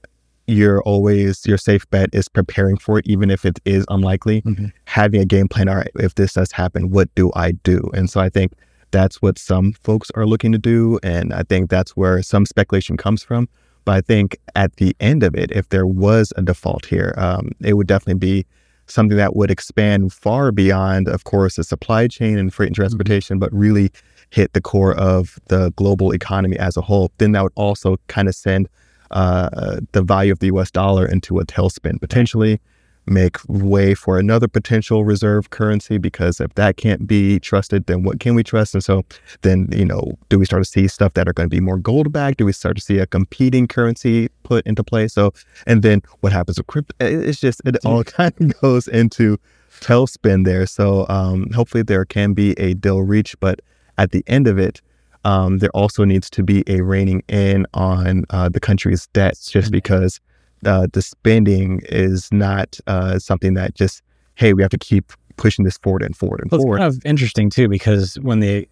you're 0.47 0.81
always 0.83 1.45
your 1.45 1.57
safe 1.57 1.89
bet 1.89 2.09
is 2.13 2.27
preparing 2.27 2.77
for 2.77 2.99
it, 2.99 3.07
even 3.07 3.29
if 3.29 3.45
it 3.45 3.59
is 3.65 3.85
unlikely. 3.89 4.41
Mm-hmm. 4.43 4.67
Having 4.85 5.21
a 5.21 5.25
game 5.25 5.47
plan. 5.47 5.69
All 5.69 5.75
right, 5.75 5.91
if 5.95 6.15
this 6.15 6.33
does 6.33 6.51
happen, 6.51 6.89
what 6.89 7.13
do 7.15 7.31
I 7.35 7.51
do? 7.51 7.89
And 7.93 8.09
so 8.09 8.19
I 8.19 8.29
think 8.29 8.53
that's 8.91 9.21
what 9.21 9.37
some 9.37 9.73
folks 9.73 10.11
are 10.15 10.25
looking 10.25 10.51
to 10.51 10.57
do, 10.57 10.99
and 11.03 11.33
I 11.33 11.43
think 11.43 11.69
that's 11.69 11.97
where 11.97 12.21
some 12.21 12.45
speculation 12.45 12.97
comes 12.97 13.23
from. 13.23 13.49
But 13.83 13.95
I 13.95 14.01
think 14.01 14.37
at 14.55 14.75
the 14.77 14.95
end 14.99 15.21
of 15.23 15.35
it, 15.35 15.51
if 15.51 15.69
there 15.69 15.85
was 15.85 16.33
a 16.37 16.41
default 16.41 16.85
here, 16.85 17.13
um, 17.17 17.51
it 17.61 17.73
would 17.73 17.87
definitely 17.87 18.19
be 18.19 18.45
something 18.87 19.17
that 19.17 19.35
would 19.35 19.51
expand 19.51 20.13
far 20.13 20.51
beyond, 20.51 21.07
of 21.07 21.23
course, 21.23 21.55
the 21.55 21.63
supply 21.63 22.07
chain 22.07 22.37
and 22.37 22.53
freight 22.53 22.69
and 22.69 22.75
transportation, 22.75 23.39
but 23.39 23.53
really 23.53 23.91
hit 24.29 24.53
the 24.53 24.61
core 24.61 24.95
of 24.95 25.39
the 25.47 25.71
global 25.75 26.11
economy 26.11 26.57
as 26.57 26.77
a 26.77 26.81
whole. 26.81 27.11
Then 27.17 27.31
that 27.33 27.43
would 27.43 27.53
also 27.55 27.97
kind 28.07 28.27
of 28.27 28.35
send 28.35 28.69
uh, 29.11 29.79
the 29.91 30.01
value 30.01 30.31
of 30.31 30.39
the 30.39 30.47
US 30.47 30.71
dollar 30.71 31.05
into 31.05 31.39
a 31.39 31.45
tailspin, 31.45 31.99
potentially 31.99 32.59
make 33.07 33.37
way 33.47 33.93
for 33.93 34.17
another 34.17 34.47
potential 34.47 35.05
reserve 35.05 35.49
currency 35.49 35.97
because 35.97 36.39
if 36.39 36.53
that 36.55 36.77
can't 36.77 37.05
be 37.05 37.39
trusted 37.39 37.85
then 37.85 38.03
what 38.03 38.19
can 38.19 38.35
we 38.35 38.43
trust? 38.43 38.73
And 38.73 38.83
so 38.83 39.03
then 39.41 39.69
you 39.71 39.85
know 39.85 40.17
do 40.29 40.39
we 40.39 40.45
start 40.45 40.63
to 40.63 40.69
see 40.69 40.87
stuff 40.87 41.13
that 41.13 41.27
are 41.27 41.33
going 41.33 41.49
to 41.49 41.55
be 41.55 41.59
more 41.59 41.77
gold 41.77 42.11
backed? 42.11 42.37
Do 42.39 42.45
we 42.45 42.51
start 42.51 42.77
to 42.77 42.81
see 42.81 42.97
a 42.97 43.05
competing 43.05 43.67
currency 43.67 44.29
put 44.43 44.65
into 44.65 44.83
play? 44.83 45.07
So 45.07 45.33
and 45.67 45.83
then 45.83 46.01
what 46.21 46.33
happens 46.33 46.57
with 46.57 46.67
crypto? 46.67 46.95
It's 46.99 47.39
just 47.39 47.61
it 47.65 47.77
all 47.85 48.03
kind 48.03 48.33
of 48.39 48.61
goes 48.61 48.87
into 48.87 49.37
tailspin 49.81 50.45
there. 50.45 50.65
So 50.65 51.05
um, 51.09 51.51
hopefully 51.51 51.83
there 51.83 52.05
can 52.05 52.33
be 52.33 52.51
a 52.53 52.73
deal 52.73 53.01
reach 53.01 53.39
but 53.39 53.59
at 53.97 54.11
the 54.11 54.23
end 54.27 54.47
of 54.47 54.57
it 54.57 54.81
um, 55.25 55.57
there 55.57 55.71
also 55.71 56.05
needs 56.05 56.29
to 56.29 56.43
be 56.43 56.63
a 56.67 56.81
reining 56.81 57.23
in 57.27 57.65
on 57.73 58.23
uh, 58.29 58.47
the 58.47 58.59
country's 58.59 59.07
debts 59.07 59.51
just 59.51 59.67
mm-hmm. 59.67 59.73
because 59.73 60.21
uh, 60.65 60.87
the 60.93 61.01
spending 61.01 61.81
is 61.89 62.31
not 62.31 62.79
uh, 62.87 63.19
something 63.19 63.55
that 63.55 63.75
just 63.75 64.01
hey 64.35 64.53
we 64.53 64.61
have 64.61 64.71
to 64.71 64.77
keep 64.77 65.11
pushing 65.37 65.65
this 65.65 65.77
forward 65.77 66.01
and 66.01 66.15
forward 66.15 66.41
and 66.41 66.51
well, 66.51 66.61
forward. 66.61 66.77
It's 66.77 66.83
kind 66.83 66.93
of 66.93 67.05
interesting 67.05 67.49
too 67.49 67.67
because 67.67 68.15
when 68.21 68.39
the 68.39 68.67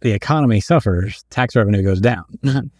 the 0.00 0.12
economy 0.12 0.60
suffers, 0.60 1.24
tax 1.30 1.54
revenue 1.54 1.82
goes 1.82 2.00
down, 2.00 2.24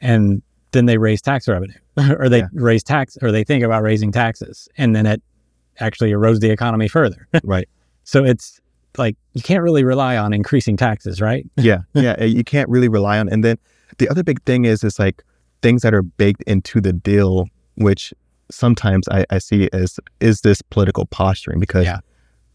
and 0.00 0.42
then 0.72 0.86
they 0.86 0.98
raise 0.98 1.22
tax 1.22 1.48
revenue, 1.48 1.78
or 2.18 2.28
they 2.28 2.40
yeah. 2.40 2.48
raise 2.52 2.82
tax, 2.82 3.16
or 3.22 3.32
they 3.32 3.44
think 3.44 3.64
about 3.64 3.82
raising 3.82 4.12
taxes, 4.12 4.68
and 4.76 4.94
then 4.94 5.06
it 5.06 5.22
actually 5.78 6.10
erodes 6.10 6.40
the 6.40 6.50
economy 6.50 6.88
further. 6.88 7.28
right. 7.44 7.68
So 8.04 8.24
it's 8.24 8.60
like 8.98 9.16
you 9.34 9.42
can't 9.42 9.62
really 9.62 9.84
rely 9.84 10.16
on 10.16 10.32
increasing 10.32 10.76
taxes, 10.76 11.20
right? 11.20 11.46
yeah, 11.56 11.80
yeah, 11.94 12.22
you 12.22 12.44
can't 12.44 12.68
really 12.68 12.88
rely 12.88 13.18
on. 13.18 13.28
And 13.28 13.44
then 13.44 13.58
the 13.98 14.08
other 14.08 14.22
big 14.22 14.42
thing 14.42 14.64
is 14.64 14.84
is 14.84 14.98
like 14.98 15.22
things 15.62 15.82
that 15.82 15.94
are 15.94 16.02
baked 16.02 16.42
into 16.42 16.80
the 16.80 16.92
deal 16.92 17.48
which 17.76 18.12
sometimes 18.50 19.08
I, 19.08 19.24
I 19.30 19.38
see 19.38 19.68
as 19.72 19.98
is 20.20 20.40
this 20.40 20.62
political 20.62 21.06
posturing 21.06 21.60
because 21.60 21.84
yeah. 21.84 22.00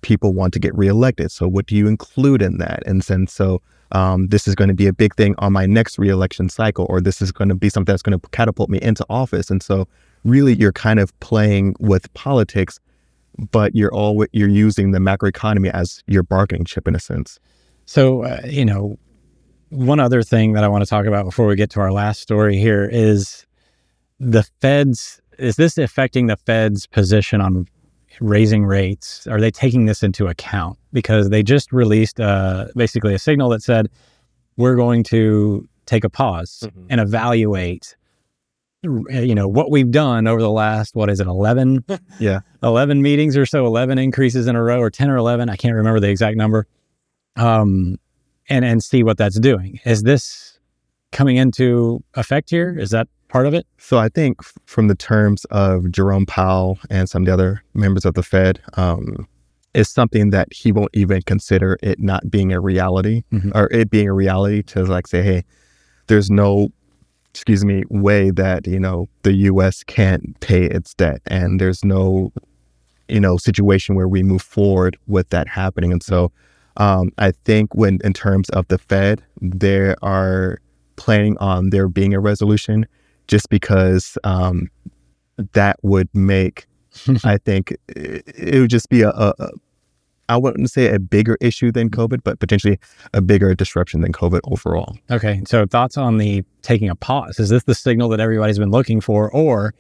people 0.02 0.34
want 0.34 0.54
to 0.54 0.60
get 0.60 0.76
reelected. 0.76 1.32
So 1.32 1.48
what 1.48 1.66
do 1.66 1.76
you 1.76 1.88
include 1.88 2.42
in 2.42 2.58
that? 2.58 2.84
And 2.86 3.02
then 3.04 3.28
so 3.28 3.62
um, 3.92 4.28
this 4.28 4.48
is 4.48 4.56
going 4.56 4.70
to 4.70 4.74
be 4.74 4.88
a 4.88 4.94
big 4.94 5.16
thing 5.16 5.36
on 5.40 5.52
my 5.54 5.66
next 5.66 6.00
reelection 6.00 6.50
cycle, 6.50 6.86
or 6.90 7.02
this 7.02 7.22
is 7.22 7.32
going 7.32 7.50
to 7.50 7.56
be 7.56 7.70
something 7.70 7.92
that's 7.92 8.02
going 8.02 8.18
to 8.18 8.28
catapult 8.30 8.70
me 8.70 8.80
into 8.82 9.06
office. 9.10 9.50
And 9.50 9.62
so 9.62 9.88
really 10.24 10.54
you're 10.54 10.72
kind 10.72 11.00
of 11.00 11.18
playing 11.20 11.76
with 11.80 12.12
politics, 12.14 12.80
but 13.52 13.76
you're 13.76 13.94
all 13.94 14.26
you're 14.32 14.50
using 14.50 14.92
the 14.92 15.00
macroeconomy 15.00 15.72
as 15.72 16.04
your 16.08 16.24
bargaining 16.24 16.66
chip 16.66 16.88
in 16.88 16.96
a 16.96 17.00
sense. 17.00 17.40
So 17.86 18.24
uh, 18.24 18.42
you 18.46 18.66
know, 18.66 18.98
one 19.70 20.00
other 20.00 20.24
thing 20.24 20.54
that 20.54 20.64
I 20.64 20.68
want 20.68 20.84
to 20.84 20.90
talk 20.90 21.06
about 21.06 21.26
before 21.26 21.48
we 21.48 21.56
get 21.56 21.70
to 21.72 21.80
our 21.80 21.92
last 21.92 22.22
story 22.22 22.58
here 22.58 22.88
is 22.92 23.46
the 24.20 24.44
Fed's 24.62 25.22
is 25.40 25.56
this 25.56 25.78
affecting 25.78 26.28
the 26.28 26.38
Fed's 26.38 26.86
position 26.86 27.42
on 27.42 27.68
raising 28.20 28.66
rates? 28.66 29.26
Are 29.28 29.40
they 29.40 29.52
taking 29.52 29.86
this 29.86 30.04
into 30.04 30.28
account? 30.28 30.78
Because 30.94 31.30
they 31.30 31.42
just 31.42 31.72
released 31.72 32.20
uh, 32.20 32.68
basically 32.76 33.14
a 33.14 33.20
signal 33.20 33.50
that 33.50 33.64
said 33.64 33.90
we're 34.58 34.76
going 34.76 35.04
to 35.06 35.68
take 35.86 36.04
a 36.04 36.10
pause 36.10 36.64
mm-hmm. 36.64 36.88
and 36.90 37.02
evaluate 37.02 37.96
you 38.84 39.36
know 39.36 39.48
what 39.48 39.70
we've 39.70 39.92
done 39.92 40.28
over 40.28 40.42
the 40.42 40.50
last 40.50 40.96
what 40.96 41.10
is 41.10 41.20
it 41.20 41.28
11 41.28 41.84
yeah 42.20 42.40
11 42.64 43.02
meetings 43.02 43.38
or 43.38 43.46
so 43.46 43.66
11 43.66 43.98
increases 44.00 44.48
in 44.48 44.56
a 44.56 44.64
row 44.64 44.80
or 44.80 44.90
10 44.90 45.10
or 45.10 45.18
11 45.18 45.50
i 45.50 45.56
can't 45.56 45.76
remember 45.76 46.00
the 46.00 46.10
exact 46.10 46.36
number 46.36 46.66
um 47.36 47.98
and 48.50 48.66
and 48.66 48.84
see 48.84 49.04
what 49.04 49.18
that's 49.18 49.40
doing 49.40 49.80
is 49.86 50.02
this 50.02 50.60
coming 51.12 51.38
into 51.38 52.04
effect 52.16 52.50
here 52.50 52.76
is 52.78 52.90
that 52.90 53.08
part 53.32 53.48
of 53.48 53.54
it? 53.54 53.66
So 53.78 53.98
I 53.98 54.10
think 54.10 54.44
from 54.66 54.88
the 54.90 54.96
terms 54.96 55.46
of 55.46 55.90
Jerome 55.90 56.26
Powell 56.26 56.78
and 56.90 57.10
some 57.10 57.24
of 57.24 57.26
the 57.28 57.34
other 57.34 57.64
members 57.74 58.06
of 58.06 58.14
the 58.14 58.22
Fed, 58.22 58.62
um, 58.74 59.28
is 59.74 59.90
something 59.90 60.32
that 60.32 60.50
he 60.52 60.74
won't 60.74 60.92
even 60.94 61.22
consider 61.22 61.78
it 61.82 61.98
not 61.98 62.30
being 62.30 62.52
a 62.52 62.60
reality 62.60 63.24
mm-hmm. 63.32 63.52
or 63.56 63.72
it 63.72 63.90
being 63.90 64.10
a 64.10 64.14
reality 64.14 64.62
to 64.64 64.84
like 64.84 65.08
say, 65.08 65.24
hey, 65.24 65.46
there's 66.08 66.30
no, 66.30 66.68
excuse 67.34 67.64
me, 67.64 67.84
way 67.90 68.30
that, 68.30 68.68
you 68.68 68.80
know, 68.80 69.08
the 69.24 69.34
US 69.34 69.84
can't 69.84 70.40
pay 70.42 70.66
its 70.66 70.94
debt 70.94 71.22
and 71.28 71.60
there's 71.60 71.84
no, 71.84 72.32
you 73.08 73.20
know, 73.20 73.38
situation 73.38 73.96
where 73.96 74.08
we 74.08 74.22
move 74.22 74.42
forward 74.42 74.98
with 75.08 75.30
that 75.30 75.48
happening. 75.48 75.92
And 75.92 76.04
so 76.04 76.32
um, 76.78 77.12
I 77.18 77.32
think 77.46 77.74
when 77.74 78.00
in 78.04 78.14
terms 78.14 78.50
of 78.50 78.68
the 78.68 78.78
Fed, 78.78 79.24
they 79.42 79.96
are 80.02 80.60
planning 80.98 81.38
on 81.40 81.70
there 81.70 81.88
being 81.88 82.14
a 82.14 82.20
resolution 82.20 82.86
just 83.28 83.50
because 83.50 84.18
um, 84.24 84.70
that 85.54 85.78
would 85.84 86.10
make, 86.14 86.68
I 87.24 87.38
think, 87.38 87.76
it, 87.88 88.24
it, 88.28 88.60
would 88.60 88.70
just 88.70 88.90
be 88.90 89.02
a, 89.02 89.10
a, 89.10 89.34
a, 89.40 89.50
I 90.32 90.38
wouldn't 90.38 90.72
say 90.72 90.88
a 90.94 90.98
bigger 90.98 91.38
issue 91.42 91.72
than 91.72 91.90
COVID, 91.90 92.24
but 92.24 92.40
potentially 92.40 92.80
a 93.14 93.22
bigger 93.22 93.54
disruption 93.54 94.00
than 94.00 94.14
COVID 94.14 94.40
overall. 94.46 94.98
Okay. 95.10 95.42
So, 95.46 95.66
thoughts 95.66 95.98
on 95.98 96.18
the 96.18 96.44
taking 96.62 96.90
a 96.90 96.96
pause? 96.96 97.38
Is 97.38 97.50
this 97.50 97.64
the 97.64 97.76
signal 97.76 98.08
that 98.10 98.22
everybody's 98.22 98.58
been 98.58 98.72
looking 98.72 99.02
for? 99.02 99.30
Or 99.32 99.74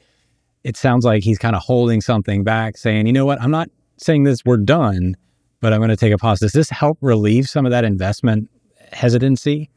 it 0.66 0.76
sounds 0.76 1.06
like 1.06 1.24
he's 1.24 1.38
kind 1.38 1.56
of 1.56 1.62
holding 1.62 2.02
something 2.02 2.44
back, 2.44 2.78
saying, 2.78 3.08
you 3.08 3.14
know 3.14 3.26
what, 3.26 3.42
I'm 3.42 3.50
not 3.52 3.70
saying 3.96 4.24
this, 4.24 4.44
we're 4.44 4.58
done, 4.58 5.16
but 5.62 5.72
I'm 5.72 5.80
going 5.80 5.90
to 5.90 5.96
take 5.96 6.14
a 6.14 6.18
pause. 6.18 6.40
Does 6.42 6.52
this 6.52 6.70
help 6.70 6.98
relieve 7.02 7.48
some 7.48 7.66
of 7.66 7.72
that 7.72 7.86
investment 7.86 8.50
hesitancy? 8.92 9.70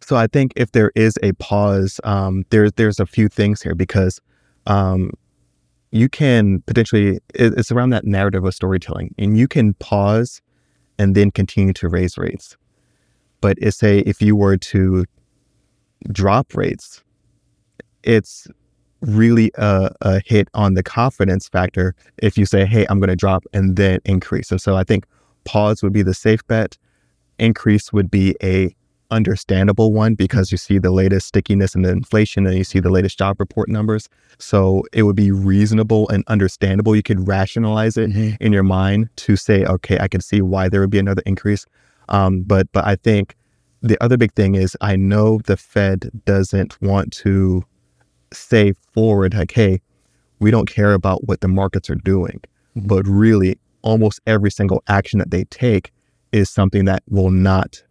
So 0.00 0.14
I 0.14 0.26
think 0.26 0.52
if 0.56 0.72
there 0.72 0.92
is 0.94 1.18
a 1.22 1.32
pause, 1.32 2.00
um, 2.04 2.44
there's 2.50 2.72
there's 2.76 3.00
a 3.00 3.06
few 3.06 3.28
things 3.28 3.62
here 3.62 3.74
because 3.74 4.20
um, 4.66 5.10
you 5.90 6.08
can 6.08 6.62
potentially 6.62 7.18
it's 7.34 7.72
around 7.72 7.90
that 7.90 8.04
narrative 8.04 8.44
of 8.44 8.54
storytelling, 8.54 9.14
and 9.18 9.36
you 9.36 9.48
can 9.48 9.74
pause 9.74 10.42
and 10.98 11.14
then 11.14 11.30
continue 11.30 11.72
to 11.74 11.88
raise 11.88 12.18
rates. 12.18 12.56
But 13.40 13.56
it's 13.60 13.76
say 13.76 14.00
if 14.00 14.20
you 14.20 14.36
were 14.36 14.56
to 14.56 15.04
drop 16.10 16.54
rates, 16.54 17.02
it's 18.02 18.46
really 19.00 19.50
a, 19.56 19.92
a 20.00 20.20
hit 20.26 20.48
on 20.54 20.74
the 20.74 20.82
confidence 20.82 21.48
factor 21.48 21.94
if 22.18 22.36
you 22.36 22.44
say, 22.44 22.66
"Hey, 22.66 22.86
I'm 22.90 22.98
going 22.98 23.08
to 23.08 23.16
drop 23.16 23.44
and 23.52 23.76
then 23.76 24.00
increase." 24.04 24.50
And 24.50 24.60
so 24.60 24.76
I 24.76 24.84
think 24.84 25.06
pause 25.44 25.82
would 25.82 25.92
be 25.92 26.02
the 26.02 26.14
safe 26.14 26.46
bet. 26.46 26.76
Increase 27.38 27.92
would 27.92 28.10
be 28.10 28.34
a 28.42 28.74
understandable 29.10 29.92
one 29.92 30.14
because 30.14 30.52
you 30.52 30.58
see 30.58 30.78
the 30.78 30.90
latest 30.90 31.28
stickiness 31.28 31.74
in 31.74 31.82
the 31.82 31.90
inflation 31.90 32.46
and 32.46 32.56
you 32.56 32.64
see 32.64 32.80
the 32.80 32.90
latest 32.90 33.18
job 33.18 33.38
report 33.40 33.68
numbers. 33.68 34.08
So 34.38 34.84
it 34.92 35.04
would 35.04 35.16
be 35.16 35.30
reasonable 35.30 36.08
and 36.08 36.24
understandable. 36.26 36.94
You 36.94 37.02
could 37.02 37.26
rationalize 37.26 37.96
it 37.96 38.10
mm-hmm. 38.10 38.42
in 38.42 38.52
your 38.52 38.62
mind 38.62 39.08
to 39.16 39.36
say, 39.36 39.64
okay, 39.64 39.98
I 39.98 40.08
can 40.08 40.20
see 40.20 40.40
why 40.40 40.68
there 40.68 40.80
would 40.80 40.90
be 40.90 40.98
another 40.98 41.22
increase. 41.26 41.66
Um, 42.08 42.42
but 42.42 42.70
but 42.72 42.86
I 42.86 42.96
think 42.96 43.36
the 43.82 44.02
other 44.02 44.16
big 44.16 44.32
thing 44.32 44.54
is 44.54 44.76
I 44.80 44.96
know 44.96 45.40
the 45.44 45.56
Fed 45.56 46.10
doesn't 46.24 46.80
want 46.82 47.12
to 47.14 47.64
say 48.32 48.72
forward 48.92 49.34
like, 49.34 49.52
hey, 49.52 49.80
we 50.40 50.50
don't 50.50 50.68
care 50.68 50.94
about 50.94 51.26
what 51.26 51.40
the 51.40 51.48
markets 51.48 51.90
are 51.90 51.96
doing. 51.96 52.40
Mm-hmm. 52.76 52.86
But 52.86 53.06
really, 53.06 53.58
almost 53.82 54.20
every 54.26 54.50
single 54.50 54.82
action 54.88 55.18
that 55.18 55.30
they 55.30 55.44
take 55.44 55.92
is 56.32 56.50
something 56.50 56.84
that 56.84 57.02
will 57.08 57.30
not 57.30 57.82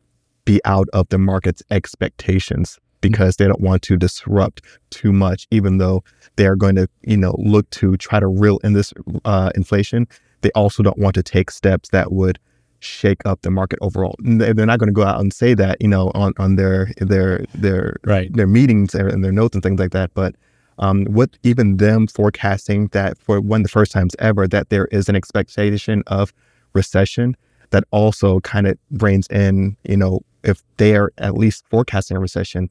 be 0.48 0.62
out 0.66 0.88
of 0.94 1.10
the 1.10 1.18
market's 1.18 1.62
expectations 1.70 2.80
because 3.02 3.36
they 3.36 3.46
don't 3.46 3.62
want 3.62 3.82
to 3.84 3.98
disrupt 3.98 4.62
too 4.90 5.12
much, 5.12 5.46
even 5.52 5.78
though 5.78 6.04
they 6.38 6.48
are 6.48 6.56
going 6.56 6.76
to, 6.76 6.88
you 7.04 7.18
know, 7.18 7.36
look 7.38 7.70
to 7.70 7.98
try 7.98 8.20
to 8.20 8.28
reel 8.28 8.58
in 8.64 8.74
this 8.74 8.94
uh, 9.26 9.52
inflation. 9.56 10.08
They 10.42 10.50
also 10.52 10.82
don't 10.82 10.98
want 10.98 11.16
to 11.16 11.24
take 11.24 11.52
steps 11.52 11.90
that 11.90 12.12
would 12.12 12.40
shake 12.80 13.22
up 13.26 13.42
the 13.42 13.52
market 13.52 13.78
overall. 13.82 14.16
They're 14.20 14.54
not 14.66 14.80
going 14.80 14.88
to 14.88 14.94
go 14.94 15.04
out 15.04 15.20
and 15.20 15.34
say 15.34 15.54
that, 15.56 15.82
you 15.82 15.88
know, 15.88 16.12
on, 16.16 16.34
on 16.38 16.56
their 16.56 16.92
their 16.98 17.46
their 17.54 17.98
right. 18.06 18.34
their 18.34 18.48
meetings 18.48 18.96
and 18.96 19.24
their 19.24 19.32
notes 19.32 19.56
and 19.56 19.62
things 19.62 19.80
like 19.80 19.92
that. 19.92 20.14
But 20.14 20.36
um, 20.80 21.06
with 21.06 21.32
even 21.44 21.78
them 21.78 22.08
forecasting 22.08 22.88
that 22.90 23.18
for 23.18 23.42
one 23.42 23.62
of 23.62 23.64
the 23.64 23.70
first 23.70 23.92
times 23.92 24.16
ever 24.20 24.48
that 24.48 24.70
there 24.70 24.86
is 24.92 25.10
an 25.10 25.16
expectation 25.16 26.04
of 26.08 26.34
recession, 26.74 27.36
that 27.72 27.84
also 27.92 28.40
kind 28.42 28.68
of 28.68 28.78
reins 28.92 29.28
in, 29.28 29.76
you 29.84 29.98
know, 29.98 30.22
if 30.44 30.62
they 30.78 30.96
are 30.96 31.12
at 31.18 31.36
least 31.36 31.66
forecasting 31.70 32.18
a 32.18 32.20
recession 32.20 32.70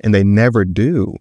and 0.00 0.14
they 0.14 0.24
never 0.24 0.64
do, 0.64 1.14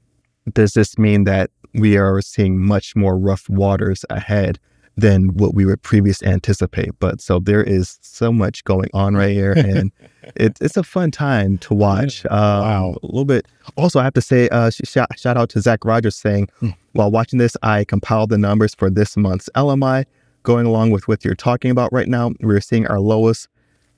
does 0.54 0.74
this 0.74 0.98
mean 0.98 1.24
that 1.26 1.50
we 1.74 1.98
are 1.98 2.22
seeing 2.22 2.58
much 2.60 2.96
more 2.96 3.18
rough 3.18 3.48
waters 3.50 4.04
ahead 4.10 4.60
than 4.98 5.30
what 5.38 5.54
we 5.54 5.66
would 5.66 5.82
previously 5.82 6.28
anticipate. 6.28 6.90
But 7.00 7.22
so 7.22 7.40
there 7.40 7.64
is 7.64 8.00
so 8.02 8.34
much 8.34 8.64
going 8.66 8.90
on 8.94 9.16
right 9.16 9.32
here, 9.32 9.54
and 9.58 9.92
it, 10.36 10.58
it's 10.60 10.76
a 10.76 10.84
fun 10.84 11.12
time 11.12 11.58
to 11.60 11.74
watch. 11.74 12.26
Um, 12.26 12.32
Wow. 12.32 12.96
a 13.02 13.06
little 13.06 13.24
bit. 13.26 13.46
Also, 13.78 14.00
I 14.00 14.04
have 14.04 14.14
to 14.16 14.22
say, 14.22 14.50
uh, 14.50 14.70
sh- 14.72 14.82
shout, 14.86 15.38
out 15.38 15.50
to 15.52 15.62
Zach 15.62 15.86
Rogers 15.86 16.16
saying, 16.18 16.50
Hmm. 16.60 16.70
while 16.94 17.12
watching 17.12 17.40
this, 17.40 17.56
I 17.64 17.86
compiled 17.86 18.30
the 18.30 18.38
numbers 18.38 18.76
for 18.76 18.90
this 18.90 19.16
month's 19.16 19.50
LMI. 19.56 20.06
Going 20.44 20.66
along 20.66 20.92
with 20.92 21.08
what 21.08 21.24
you're 21.24 21.36
talking 21.36 21.70
about 21.72 21.94
right 21.94 22.08
now, 22.08 22.32
we're 22.42 22.60
seeing 22.62 22.88
our 22.88 23.00
lowest 23.00 23.48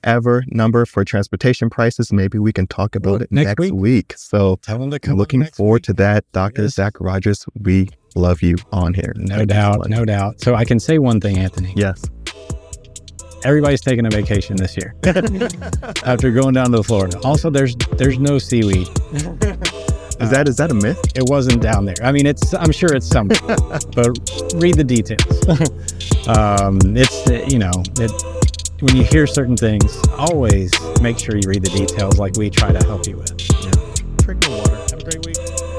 ever 0.04 0.44
number 0.48 0.86
for 0.86 1.04
transportation 1.06 1.70
prices. 1.70 2.12
Maybe 2.14 2.38
we 2.40 2.52
can 2.54 2.68
talk 2.68 2.96
about 2.96 3.12
Well, 3.12 3.22
it 3.22 3.32
next 3.32 3.46
next, 3.48 3.60
week. 3.60 3.74
week. 3.74 4.14
So 4.18 4.58
Tell 4.62 4.80
them 4.80 4.92
to 4.92 5.00
come. 5.00 5.18
looking 5.18 5.44
forward 5.46 5.82
week. 5.82 5.84
to 5.84 5.94
that. 5.94 6.26
Dr. 6.32 6.64
Yes. 6.64 6.76
Zach 6.76 6.94
Rogers, 7.00 7.46
we 7.60 7.90
love 8.16 8.42
you 8.42 8.56
on 8.72 8.94
here. 8.94 9.14
No 9.18 9.38
Thank 9.38 9.50
doubt, 9.50 9.90
no 9.90 10.06
doubt. 10.06 10.42
So 10.42 10.56
I 10.56 10.66
can 10.66 10.80
say 10.80 10.98
one 10.98 11.20
thing, 11.22 11.38
Anthony. 11.38 11.74
Yes. 11.76 12.04
Everybody's 13.44 13.82
taking 13.82 14.06
a 14.06 14.10
vacation 14.12 14.56
this 14.56 14.78
year 14.78 14.94
after 16.06 16.30
going 16.30 16.54
down 16.54 16.72
to 16.74 16.84
Florida. 16.84 17.20
Also, 17.24 17.50
there's 17.50 17.76
there's 17.98 18.20
no 18.20 18.38
seaweed. 18.38 18.88
Is 20.20 20.30
that 20.30 20.48
is 20.48 20.58
that 20.58 20.70
a 20.70 20.76
myth? 20.76 21.00
It 21.16 21.24
wasn't 21.28 21.60
down 21.60 21.86
there. 21.86 21.96
I 22.04 22.12
mean, 22.12 22.28
it's 22.28 22.54
I'm 22.54 22.72
sure 22.72 22.94
it's 22.94 23.08
somewhere, 23.08 23.40
but 23.96 24.10
read 24.54 24.76
the 24.76 24.84
details. 24.84 25.26
um, 26.28 26.78
it's 26.96 27.52
you 27.52 27.58
know 27.58 27.72
it, 27.98 28.12
when 28.82 28.96
you 28.96 29.04
hear 29.04 29.28
certain 29.28 29.56
things, 29.56 29.98
always 30.18 30.72
make 31.02 31.20
sure 31.20 31.36
you 31.36 31.48
read 31.48 31.64
the 31.64 31.70
details, 31.70 32.18
like 32.18 32.36
we 32.36 32.50
try 32.50 32.72
to 32.72 32.86
help 32.88 33.06
you 33.08 33.18
with. 33.18 33.38
Drink 34.18 34.42
the 34.44 34.50
water. 34.50 34.76
Have 34.76 34.94
a 34.94 35.04
great 35.04 35.26
week. 35.26 35.71